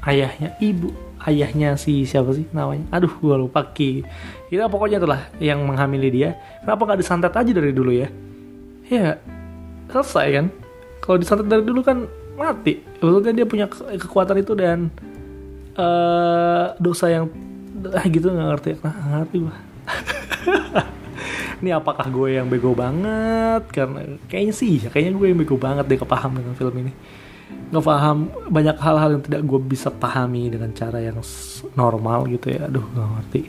Ayahnya 0.00 0.56
ibu 0.64 0.92
ayahnya 1.28 1.76
si 1.76 2.08
siapa 2.08 2.32
sih 2.32 2.48
namanya? 2.56 2.88
Aduh 2.88 3.12
gue 3.12 3.36
lupa 3.36 3.68
ki. 3.68 4.00
Kita 4.48 4.64
pokoknya 4.72 4.96
itulah 4.96 5.20
yang 5.36 5.60
menghamili 5.68 6.08
dia. 6.08 6.40
Kenapa 6.64 6.88
nggak 6.88 7.00
disantet 7.04 7.36
aja 7.36 7.52
dari 7.52 7.72
dulu 7.76 7.92
ya? 7.92 8.08
Ya 8.88 9.20
selesai 9.92 10.40
kan? 10.40 10.46
Kalau 11.04 11.20
disantet 11.20 11.52
dari 11.52 11.64
dulu 11.64 11.84
kan 11.84 12.08
mati. 12.40 12.80
Sebetulnya 12.96 13.44
dia 13.44 13.46
punya 13.48 13.66
kekuatan 13.68 14.40
itu 14.40 14.56
dan 14.56 14.88
uh, 15.76 16.72
dosa 16.80 17.12
yang 17.12 17.28
ah 17.94 18.06
gitu 18.06 18.26
nggak 18.30 18.48
ngerti 18.54 18.68
nggak 18.78 18.96
ngerti 19.10 19.36
bah 19.42 19.58
ini 21.64 21.70
apakah 21.72 22.04
gue 22.12 22.36
yang 22.36 22.44
bego 22.52 22.76
banget? 22.76 23.64
Karena 23.72 24.04
kayaknya 24.28 24.52
sih 24.52 24.84
ya 24.84 24.92
kayaknya 24.92 25.16
gue 25.16 25.26
yang 25.32 25.38
bego 25.40 25.56
banget 25.56 25.88
deh 25.88 25.96
kepaham 25.96 26.36
dengan 26.36 26.52
film 26.52 26.74
ini. 26.76 26.92
Nggak 27.72 27.84
paham 27.88 28.28
banyak 28.52 28.76
hal-hal 28.76 29.08
yang 29.16 29.22
tidak 29.24 29.40
gue 29.48 29.60
bisa 29.64 29.88
pahami 29.88 30.52
dengan 30.52 30.76
cara 30.76 31.00
yang 31.00 31.16
normal 31.72 32.28
gitu 32.28 32.52
ya. 32.52 32.68
Aduh 32.68 32.84
nggak 32.84 33.08
ngerti. 33.16 33.40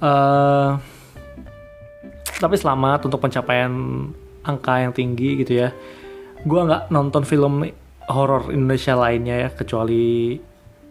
Uh, 0.00 0.80
tapi 2.40 2.56
selamat 2.56 3.10
untuk 3.10 3.20
pencapaian 3.20 3.72
angka 4.46 4.74
yang 4.80 4.96
tinggi 4.96 5.44
gitu 5.44 5.68
ya. 5.68 5.68
Gue 6.48 6.60
nggak 6.64 6.88
nonton 6.88 7.28
film 7.28 7.66
horor 8.08 8.48
Indonesia 8.48 8.96
lainnya 8.96 9.36
ya 9.36 9.48
kecuali 9.52 10.38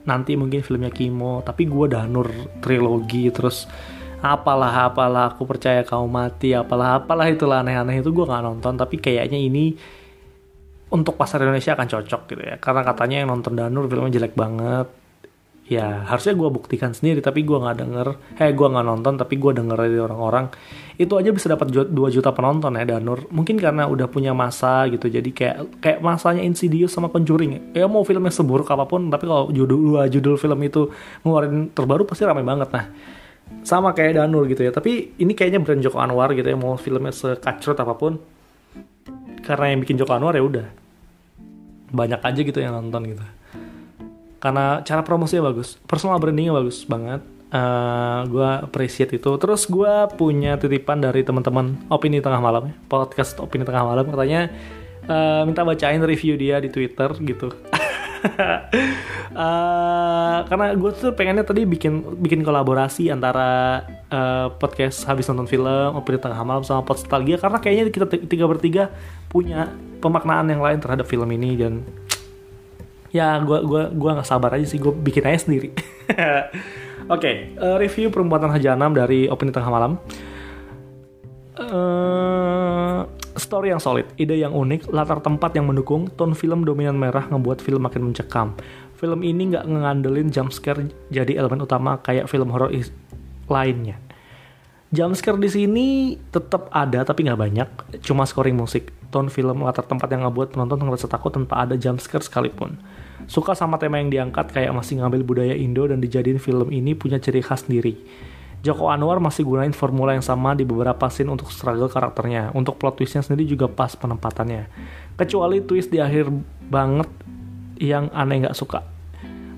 nanti 0.07 0.39
mungkin 0.39 0.63
filmnya 0.63 0.89
Kimo 0.89 1.43
tapi 1.43 1.67
gue 1.67 1.85
Danur 1.91 2.31
trilogi 2.63 3.27
terus 3.29 3.67
apalah 4.23 4.89
apalah 4.89 5.29
aku 5.35 5.45
percaya 5.45 5.85
kau 5.85 6.09
mati 6.09 6.55
apalah 6.55 7.03
apalah 7.03 7.27
itulah 7.29 7.61
aneh-aneh 7.61 8.01
itu 8.01 8.09
gue 8.09 8.25
nggak 8.25 8.43
nonton 8.43 8.73
tapi 8.79 8.97
kayaknya 8.97 9.37
ini 9.37 9.77
untuk 10.87 11.19
pasar 11.19 11.43
Indonesia 11.43 11.75
akan 11.75 11.87
cocok 11.87 12.21
gitu 12.31 12.43
ya. 12.47 12.55
Karena 12.63 12.81
katanya 12.87 13.19
yang 13.19 13.29
nonton 13.31 13.59
Danur 13.59 13.91
filmnya 13.91 14.23
jelek 14.23 14.33
banget 14.39 14.87
ya 15.67 16.07
harusnya 16.07 16.31
gue 16.31 16.47
buktikan 16.47 16.95
sendiri 16.95 17.19
tapi 17.19 17.43
gue 17.43 17.59
nggak 17.59 17.77
denger. 17.83 18.07
Eh 18.39 18.55
gue 18.55 18.67
nggak 18.67 18.85
nonton 18.87 19.13
tapi 19.19 19.35
gue 19.35 19.51
denger 19.51 19.77
dari 19.77 19.99
orang-orang. 19.99 20.47
Itu 20.95 21.19
aja 21.19 21.29
bisa 21.29 21.51
dapat 21.51 21.69
2 21.69 21.91
juta 21.91 22.31
penonton 22.31 22.73
ya 22.79 22.87
Danur. 22.87 23.27
Mungkin 23.29 23.59
karena 23.59 23.85
udah 23.85 24.07
punya 24.07 24.31
masa 24.31 24.87
gitu 24.87 25.11
jadi 25.11 25.29
kayak 25.29 25.83
kayak 25.83 25.99
masanya 25.99 26.41
Insidious 26.41 26.95
sama 26.95 27.11
Conjuring 27.11 27.75
ya. 27.75 27.85
Mau 27.85 28.07
filmnya 28.07 28.31
seburuk 28.31 28.71
apa 28.71 28.87
pun 28.87 29.11
tapi 29.11 29.27
kalau 29.27 29.51
judul 29.51 29.79
dua 29.93 30.01
judul 30.07 30.39
film 30.39 30.59
itu 30.63 30.87
ngeluarin 31.27 31.69
terbaru 31.75 32.07
pasti 32.07 32.23
ramai 32.23 32.47
banget. 32.47 32.71
Nah 32.71 32.85
sama 33.67 33.91
kayak 33.91 34.23
Danur 34.23 34.47
gitu 34.47 34.63
ya. 34.63 34.71
Tapi 34.71 35.19
ini 35.19 35.35
kayaknya 35.35 35.59
brand 35.59 35.83
Joko 35.83 35.99
Anwar 35.99 36.31
gitu 36.31 36.47
ya 36.47 36.55
mau 36.55 36.79
filmnya 36.79 37.11
sekacrut 37.11 37.75
apa 37.75 37.93
pun. 37.99 38.15
Karena 39.43 39.75
yang 39.75 39.83
bikin 39.83 39.99
Joko 39.99 40.15
Anwar 40.15 40.31
ya 40.31 40.43
udah. 40.43 40.67
Banyak 41.87 42.19
aja 42.19 42.39
gitu 42.43 42.59
yang 42.59 42.75
nonton 42.75 43.03
gitu 43.07 43.23
karena 44.47 44.79
cara 44.79 45.03
promosinya 45.03 45.51
bagus. 45.51 45.75
Personal 45.83 46.23
brandingnya 46.23 46.55
bagus 46.55 46.87
banget. 46.87 47.19
Uh, 47.51 47.59
eh, 47.59 48.19
gue 48.31 48.49
appreciate 48.63 49.11
itu. 49.11 49.27
Terus 49.35 49.67
gue 49.67 49.93
punya 50.15 50.55
titipan 50.55 51.03
dari 51.03 51.27
teman-teman 51.27 51.75
opini 51.91 52.23
tengah 52.23 52.39
malam 52.39 52.71
ya. 52.71 52.73
Podcast 52.87 53.43
opini 53.43 53.67
tengah 53.67 53.83
malam. 53.83 54.07
Katanya 54.07 54.47
uh, 55.11 55.43
minta 55.43 55.67
bacain 55.67 55.99
review 55.99 56.39
dia 56.39 56.63
di 56.63 56.71
twitter 56.71 57.11
gitu. 57.27 57.51
Uh, 59.35 60.37
karena 60.49 60.79
gue 60.79 60.91
tuh 60.95 61.11
pengennya 61.11 61.43
tadi 61.43 61.67
bikin 61.67 62.23
bikin 62.23 62.39
kolaborasi 62.39 63.11
antara 63.11 63.83
uh, 64.07 64.47
podcast 64.55 65.03
habis 65.11 65.27
nonton 65.27 65.51
film 65.51 65.91
opini 65.91 66.23
tengah 66.23 66.39
malam 66.47 66.63
sama 66.63 66.87
nostalgia 66.87 67.35
karena 67.35 67.59
kayaknya 67.59 67.83
kita 67.91 68.07
tiga 68.25 68.47
bertiga 68.47 68.83
punya 69.27 69.69
pemaknaan 69.99 70.47
yang 70.49 70.63
lain 70.63 70.79
terhadap 70.79 71.05
film 71.05 71.29
ini 71.35 71.59
dan 71.59 71.83
ya 73.17 73.41
gue 73.41 73.59
gua 73.65 73.89
gua 73.89 74.11
nggak 74.21 74.29
sabar 74.29 74.53
aja 74.53 74.69
sih 74.69 74.77
gue 74.77 74.93
bikin 74.93 75.25
aja 75.25 75.49
sendiri. 75.49 75.73
Oke 77.07 77.23
okay, 77.23 77.35
uh, 77.57 77.73
eh, 77.73 77.77
review 77.81 78.11
perempuan 78.13 78.45
Raja 78.45 78.75
6 78.75 78.83
dari 78.93 79.25
opini 79.31 79.49
tengah 79.49 79.71
malam. 79.71 79.97
Uh, 81.57 83.09
story 83.33 83.73
yang 83.73 83.81
solid 83.81 84.05
ide 84.21 84.37
yang 84.37 84.53
unik 84.53 84.93
latar 84.93 85.17
tempat 85.25 85.57
yang 85.57 85.65
mendukung 85.65 86.05
tone 86.13 86.37
film 86.37 86.61
dominan 86.61 86.93
merah 86.93 87.25
ngebuat 87.25 87.63
film 87.63 87.81
makin 87.85 88.11
mencekam. 88.11 88.53
Film 88.97 89.21
ini 89.21 89.53
nggak 89.53 89.65
ngandelin 89.65 90.29
jump 90.33 90.49
scare 90.49 90.89
jadi 91.13 91.37
elemen 91.37 91.63
utama 91.63 92.01
kayak 92.01 92.29
film 92.29 92.49
horror 92.53 92.73
lainnya. 93.49 93.97
Jump 94.91 95.15
scare 95.15 95.39
di 95.39 95.49
sini 95.49 95.87
tetap 96.29 96.69
ada 96.73 97.05
tapi 97.05 97.25
nggak 97.25 97.39
banyak 97.39 97.69
cuma 98.03 98.25
scoring 98.25 98.57
musik 98.57 98.96
tone 99.09 99.31
film 99.31 99.63
latar 99.63 99.87
tempat 99.87 100.11
yang 100.11 100.27
ngebuat 100.27 100.55
penonton 100.55 100.83
ngerasa 100.83 101.07
takut 101.07 101.31
tanpa 101.31 101.63
ada 101.63 101.79
jump 101.79 101.99
scare 101.99 102.23
sekalipun. 102.23 102.79
Suka 103.25 103.57
sama 103.57 103.81
tema 103.81 103.99
yang 103.99 104.13
diangkat 104.13 104.53
kayak 104.53 104.71
masih 104.71 105.01
ngambil 105.01 105.21
budaya 105.25 105.55
Indo 105.55 105.87
dan 105.87 105.99
dijadiin 105.99 106.39
film 106.39 106.69
ini 106.71 106.93
punya 106.93 107.17
ciri 107.17 107.41
khas 107.41 107.65
sendiri. 107.65 107.97
Joko 108.65 108.89
Anwar 108.89 109.21
masih 109.21 109.45
gunain 109.45 109.71
formula 109.71 110.17
yang 110.17 110.25
sama 110.25 110.57
di 110.57 110.65
beberapa 110.65 111.07
scene 111.07 111.29
untuk 111.29 111.53
struggle 111.53 111.87
karakternya. 111.87 112.51
Untuk 112.57 112.81
plot 112.81 112.99
twistnya 112.99 113.21
sendiri 113.21 113.47
juga 113.47 113.69
pas 113.69 113.93
penempatannya. 113.93 114.67
Kecuali 115.15 115.61
twist 115.63 115.93
di 115.93 116.01
akhir 116.01 116.27
banget 116.67 117.09
yang 117.77 118.09
aneh 118.11 118.43
nggak 118.43 118.57
suka. 118.57 118.81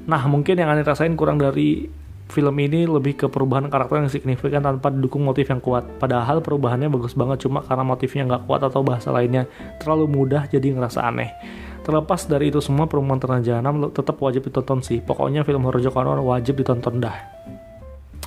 Nah 0.06 0.22
mungkin 0.28 0.60
yang 0.60 0.70
aneh 0.70 0.84
rasain 0.84 1.16
kurang 1.16 1.40
dari 1.40 1.88
film 2.30 2.56
ini 2.62 2.86
lebih 2.86 3.18
ke 3.18 3.26
perubahan 3.26 3.68
karakter 3.74 4.06
yang 4.06 4.12
signifikan 4.14 4.62
tanpa 4.62 4.94
didukung 4.94 5.26
motif 5.26 5.50
yang 5.50 5.58
kuat. 5.58 5.84
Padahal 5.98 6.46
perubahannya 6.46 6.88
bagus 6.88 7.18
banget 7.18 7.50
cuma 7.50 7.66
karena 7.66 7.82
motifnya 7.82 8.24
nggak 8.30 8.44
kuat 8.46 8.62
atau 8.62 8.86
bahasa 8.86 9.10
lainnya 9.10 9.50
terlalu 9.82 10.06
mudah 10.06 10.46
jadi 10.46 10.78
ngerasa 10.78 11.10
aneh. 11.10 11.34
Terlepas 11.82 12.30
dari 12.30 12.54
itu 12.54 12.62
semua, 12.62 12.86
Perempuan 12.86 13.18
Tanah 13.18 13.42
Jahanam 13.42 13.90
tetap 13.90 14.22
wajib 14.22 14.46
ditonton 14.46 14.86
sih. 14.86 15.02
Pokoknya 15.02 15.42
film 15.42 15.66
horor 15.66 15.82
Joko 15.82 16.06
Anwar 16.06 16.22
wajib 16.22 16.62
ditonton 16.62 17.02
dah. 17.02 17.18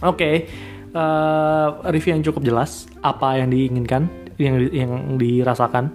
Oke, 0.02 0.18
okay, 0.18 0.34
uh, 0.98 1.78
eh, 1.86 1.94
review 1.94 2.18
yang 2.18 2.26
cukup 2.26 2.42
jelas 2.42 2.90
apa 3.06 3.38
yang 3.38 3.54
diinginkan, 3.54 4.10
yang 4.34 4.58
yang 4.74 4.92
dirasakan. 5.14 5.94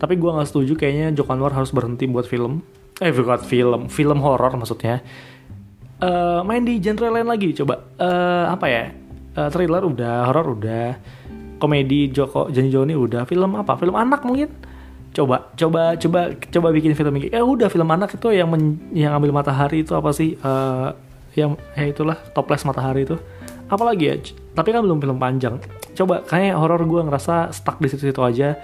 Tapi 0.00 0.16
gue 0.16 0.30
nggak 0.32 0.48
setuju 0.48 0.72
kayaknya 0.72 1.12
Joko 1.12 1.36
Anwar 1.36 1.52
harus 1.52 1.68
berhenti 1.68 2.08
buat 2.08 2.24
film. 2.24 2.64
Eh, 2.96 3.12
buat 3.12 3.44
film, 3.44 3.92
film 3.92 4.18
horor 4.24 4.56
maksudnya 4.56 5.04
uh, 6.02 6.40
main 6.42 6.66
di 6.66 6.82
genre 6.82 7.08
lain 7.08 7.28
lagi 7.30 7.54
coba. 7.54 7.86
Uh, 7.96 8.50
apa 8.50 8.66
ya? 8.66 8.82
Uh, 9.32 9.48
thriller 9.48 9.80
udah 9.86 10.28
horror 10.28 10.58
udah 10.58 10.98
komedi 11.56 12.10
Joko 12.10 12.50
Janji 12.50 12.74
Joni 12.74 12.92
udah 12.98 13.24
film 13.24 13.54
apa? 13.56 13.78
Film 13.78 13.94
anak 13.94 14.26
mungkin? 14.26 14.50
Coba 15.14 15.54
coba 15.54 15.94
coba 15.96 16.34
coba 16.34 16.68
bikin 16.74 16.92
film 16.98 17.14
ini. 17.22 17.30
Eh 17.30 17.40
udah 17.40 17.70
film 17.70 17.88
anak 17.88 18.18
itu 18.18 18.34
yang 18.34 18.50
men, 18.50 18.76
yang 18.92 19.14
ambil 19.14 19.30
matahari 19.32 19.86
itu 19.86 19.94
apa 19.94 20.10
sih? 20.10 20.36
Uh, 20.42 20.92
yang 21.32 21.56
ya 21.78 21.88
itulah 21.88 22.18
toples 22.34 22.66
matahari 22.66 23.08
itu. 23.08 23.16
Apalagi 23.72 24.04
ya? 24.04 24.16
Tapi 24.52 24.68
kan 24.68 24.84
belum 24.84 25.00
film 25.00 25.16
panjang. 25.16 25.56
Coba 25.96 26.20
kayak 26.28 26.60
horor 26.60 26.84
gue 26.84 27.00
ngerasa 27.08 27.56
stuck 27.56 27.80
di 27.80 27.88
situ-situ 27.88 28.20
aja. 28.20 28.60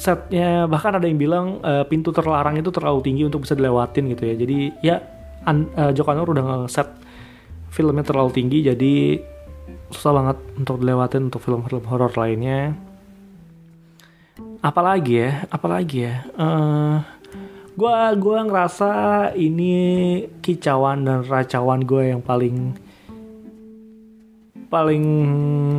Setnya 0.00 0.64
bahkan 0.64 0.96
ada 0.96 1.04
yang 1.04 1.20
bilang 1.20 1.60
uh, 1.60 1.84
pintu 1.84 2.08
terlarang 2.08 2.56
itu 2.56 2.72
terlalu 2.72 3.04
tinggi 3.04 3.28
untuk 3.28 3.44
bisa 3.44 3.52
dilewatin 3.52 4.08
gitu 4.16 4.22
ya. 4.24 4.34
Jadi 4.34 4.58
ya 4.80 4.96
uh, 5.46 5.90
Joko 5.94 6.08
Anwar 6.14 6.28
udah 6.30 6.44
nge-set 6.44 6.88
filmnya 7.72 8.04
terlalu 8.04 8.30
tinggi 8.36 8.58
jadi 8.62 8.94
susah 9.88 10.12
banget 10.12 10.38
untuk 10.60 10.76
dilewatin 10.80 11.32
untuk 11.32 11.40
film-film 11.40 11.84
horor 11.88 12.12
lainnya. 12.16 12.76
Apalagi 14.62 15.14
ya 15.18 15.30
apalagi 15.50 16.06
ya 16.06 16.14
uh, 16.38 17.02
gua 17.74 18.14
gua 18.14 18.46
ngerasa 18.46 18.90
ini 19.34 19.74
kicauan 20.38 21.02
dan 21.02 21.26
racauan 21.26 21.82
gue 21.82 22.14
yang 22.14 22.22
paling 22.22 22.78
paling 24.72 25.04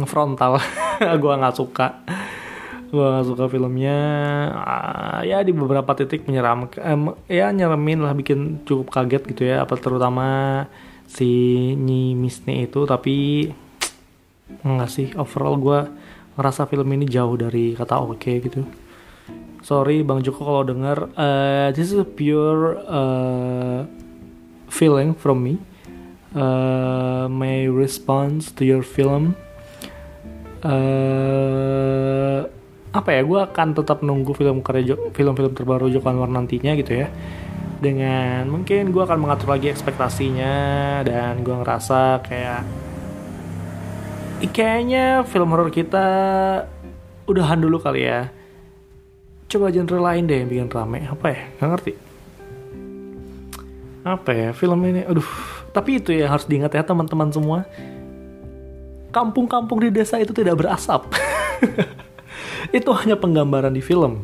frontal. 0.06 0.62
Gue 1.24 1.34
nggak 1.34 1.58
suka 1.58 2.06
gue 2.94 3.12
suka 3.26 3.50
filmnya 3.50 3.98
uh, 4.54 5.20
ya 5.26 5.42
di 5.42 5.50
beberapa 5.50 5.98
titik 5.98 6.30
menyeram 6.30 6.70
um, 6.70 7.18
ya 7.26 7.50
nyeremin 7.50 8.06
lah 8.06 8.14
bikin 8.14 8.62
cukup 8.70 8.94
kaget 8.94 9.24
gitu 9.34 9.50
ya 9.50 9.66
apa 9.66 9.74
terutama 9.82 10.28
si 11.10 11.26
Nyi 11.74 12.14
Misne 12.14 12.70
itu 12.70 12.86
tapi 12.86 13.50
Enggak 14.62 14.90
sih, 14.94 15.08
overall 15.18 15.58
gue 15.58 15.80
ngerasa 16.38 16.70
film 16.70 16.86
ini 16.94 17.10
jauh 17.10 17.34
dari 17.34 17.74
kata 17.74 17.98
oke 17.98 18.32
gitu. 18.44 18.62
Sorry 19.64 20.04
Bang 20.04 20.22
Joko 20.22 20.44
kalau 20.44 20.64
denger, 20.68 20.98
uh, 21.16 21.68
this 21.72 21.96
is 21.96 22.04
pure 22.14 22.78
uh, 22.86 23.88
feeling 24.70 25.16
from 25.16 25.42
me. 25.42 25.58
Uh, 26.36 27.32
my 27.32 27.66
response 27.66 28.52
to 28.54 28.68
your 28.68 28.84
film. 28.84 29.40
Uh, 30.64 32.48
apa 32.94 33.10
ya? 33.10 33.22
Gue 33.26 33.42
akan 33.42 33.74
tetap 33.74 34.06
nunggu 34.06 34.38
film 34.38 34.62
karya 34.62 34.94
film-film 35.18 35.52
terbaru 35.58 35.90
Joko 35.90 36.14
Anwar 36.14 36.30
nantinya 36.30 36.78
gitu 36.78 37.04
ya. 37.04 37.10
Dengan 37.82 38.48
mungkin 38.48 38.94
gue 38.94 39.04
akan 39.04 39.18
mengatur 39.20 39.50
lagi 39.52 39.74
ekspektasinya 39.74 40.54
dan 41.04 41.42
gue 41.42 41.52
ngerasa 41.52 42.22
kayak 42.24 42.62
kayaknya 44.54 45.26
film 45.26 45.52
horror 45.52 45.74
kita 45.74 46.06
udahan 47.26 47.60
dulu 47.60 47.82
kali 47.82 48.06
ya. 48.06 48.30
Coba 49.50 49.74
genre 49.74 50.00
lain 50.00 50.30
deh 50.30 50.38
yang 50.46 50.50
bikin 50.50 50.70
rame. 50.70 51.10
Apa 51.10 51.26
ya? 51.34 51.42
Gak 51.60 51.70
ngerti. 51.74 51.94
Apa 54.04 54.32
ya? 54.32 54.50
Film 54.54 54.80
ini, 54.86 55.02
aduh. 55.06 55.26
Tapi 55.74 55.98
itu 55.98 56.14
ya 56.14 56.30
harus 56.30 56.46
diingat 56.46 56.74
ya 56.76 56.86
teman-teman 56.86 57.30
semua. 57.34 57.66
Kampung-kampung 59.14 59.82
di 59.82 59.90
desa 59.94 60.18
itu 60.18 60.34
tidak 60.34 60.62
berasap. 60.62 61.10
itu 62.72 62.90
hanya 62.94 63.20
penggambaran 63.20 63.74
di 63.74 63.84
film. 63.84 64.24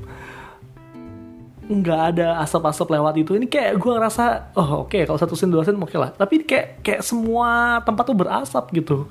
Nggak 1.70 2.02
ada 2.16 2.42
asap-asap 2.42 2.98
lewat 2.98 3.14
itu. 3.22 3.38
Ini 3.38 3.46
kayak 3.46 3.78
gue 3.78 3.92
ngerasa, 3.94 4.56
oh 4.58 4.86
oke 4.86 4.96
okay, 4.96 5.06
kalau 5.06 5.22
satu 5.22 5.38
scene 5.38 5.54
dua 5.54 5.62
scene 5.62 5.78
oke 5.78 5.92
okay 5.92 6.00
lah. 6.02 6.10
Tapi 6.16 6.42
kayak 6.48 6.82
kayak 6.82 7.02
semua 7.06 7.78
tempat 7.86 8.10
tuh 8.10 8.18
berasap 8.18 8.74
gitu. 8.74 9.06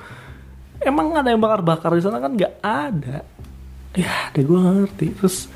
Emang 0.82 1.14
ada 1.14 1.30
yang 1.30 1.38
bakar-bakar 1.38 1.94
di 1.94 2.02
sana 2.02 2.18
kan? 2.18 2.34
Nggak 2.34 2.54
ada. 2.62 3.22
Ya 3.94 4.30
deh 4.34 4.42
gue 4.42 4.58
ngerti. 4.58 5.06
Terus 5.14 5.46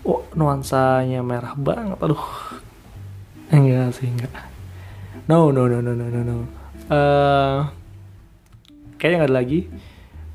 oh 0.00 0.24
nuansanya 0.32 1.20
merah 1.20 1.52
banget. 1.52 2.00
Aduh. 2.00 2.24
Enggak 3.52 4.00
sih 4.00 4.08
enggak. 4.08 4.32
No 5.28 5.52
no 5.52 5.68
no 5.68 5.84
no 5.84 5.92
no 5.92 6.06
no 6.08 6.20
no. 6.24 6.36
Uh, 6.88 7.68
kayaknya 8.96 9.24
nggak 9.24 9.30
ada 9.32 9.36
lagi. 9.36 9.60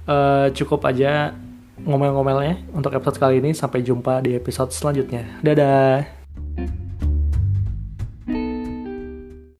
Uh, 0.10 0.50
cukup 0.54 0.86
aja 0.86 1.34
ngomel-ngomelnya 1.88 2.60
untuk 2.76 2.92
episode 2.96 3.20
kali 3.20 3.40
ini. 3.40 3.52
Sampai 3.56 3.84
jumpa 3.86 4.24
di 4.24 4.36
episode 4.36 4.72
selanjutnya. 4.76 5.40
Dadah 5.40 6.19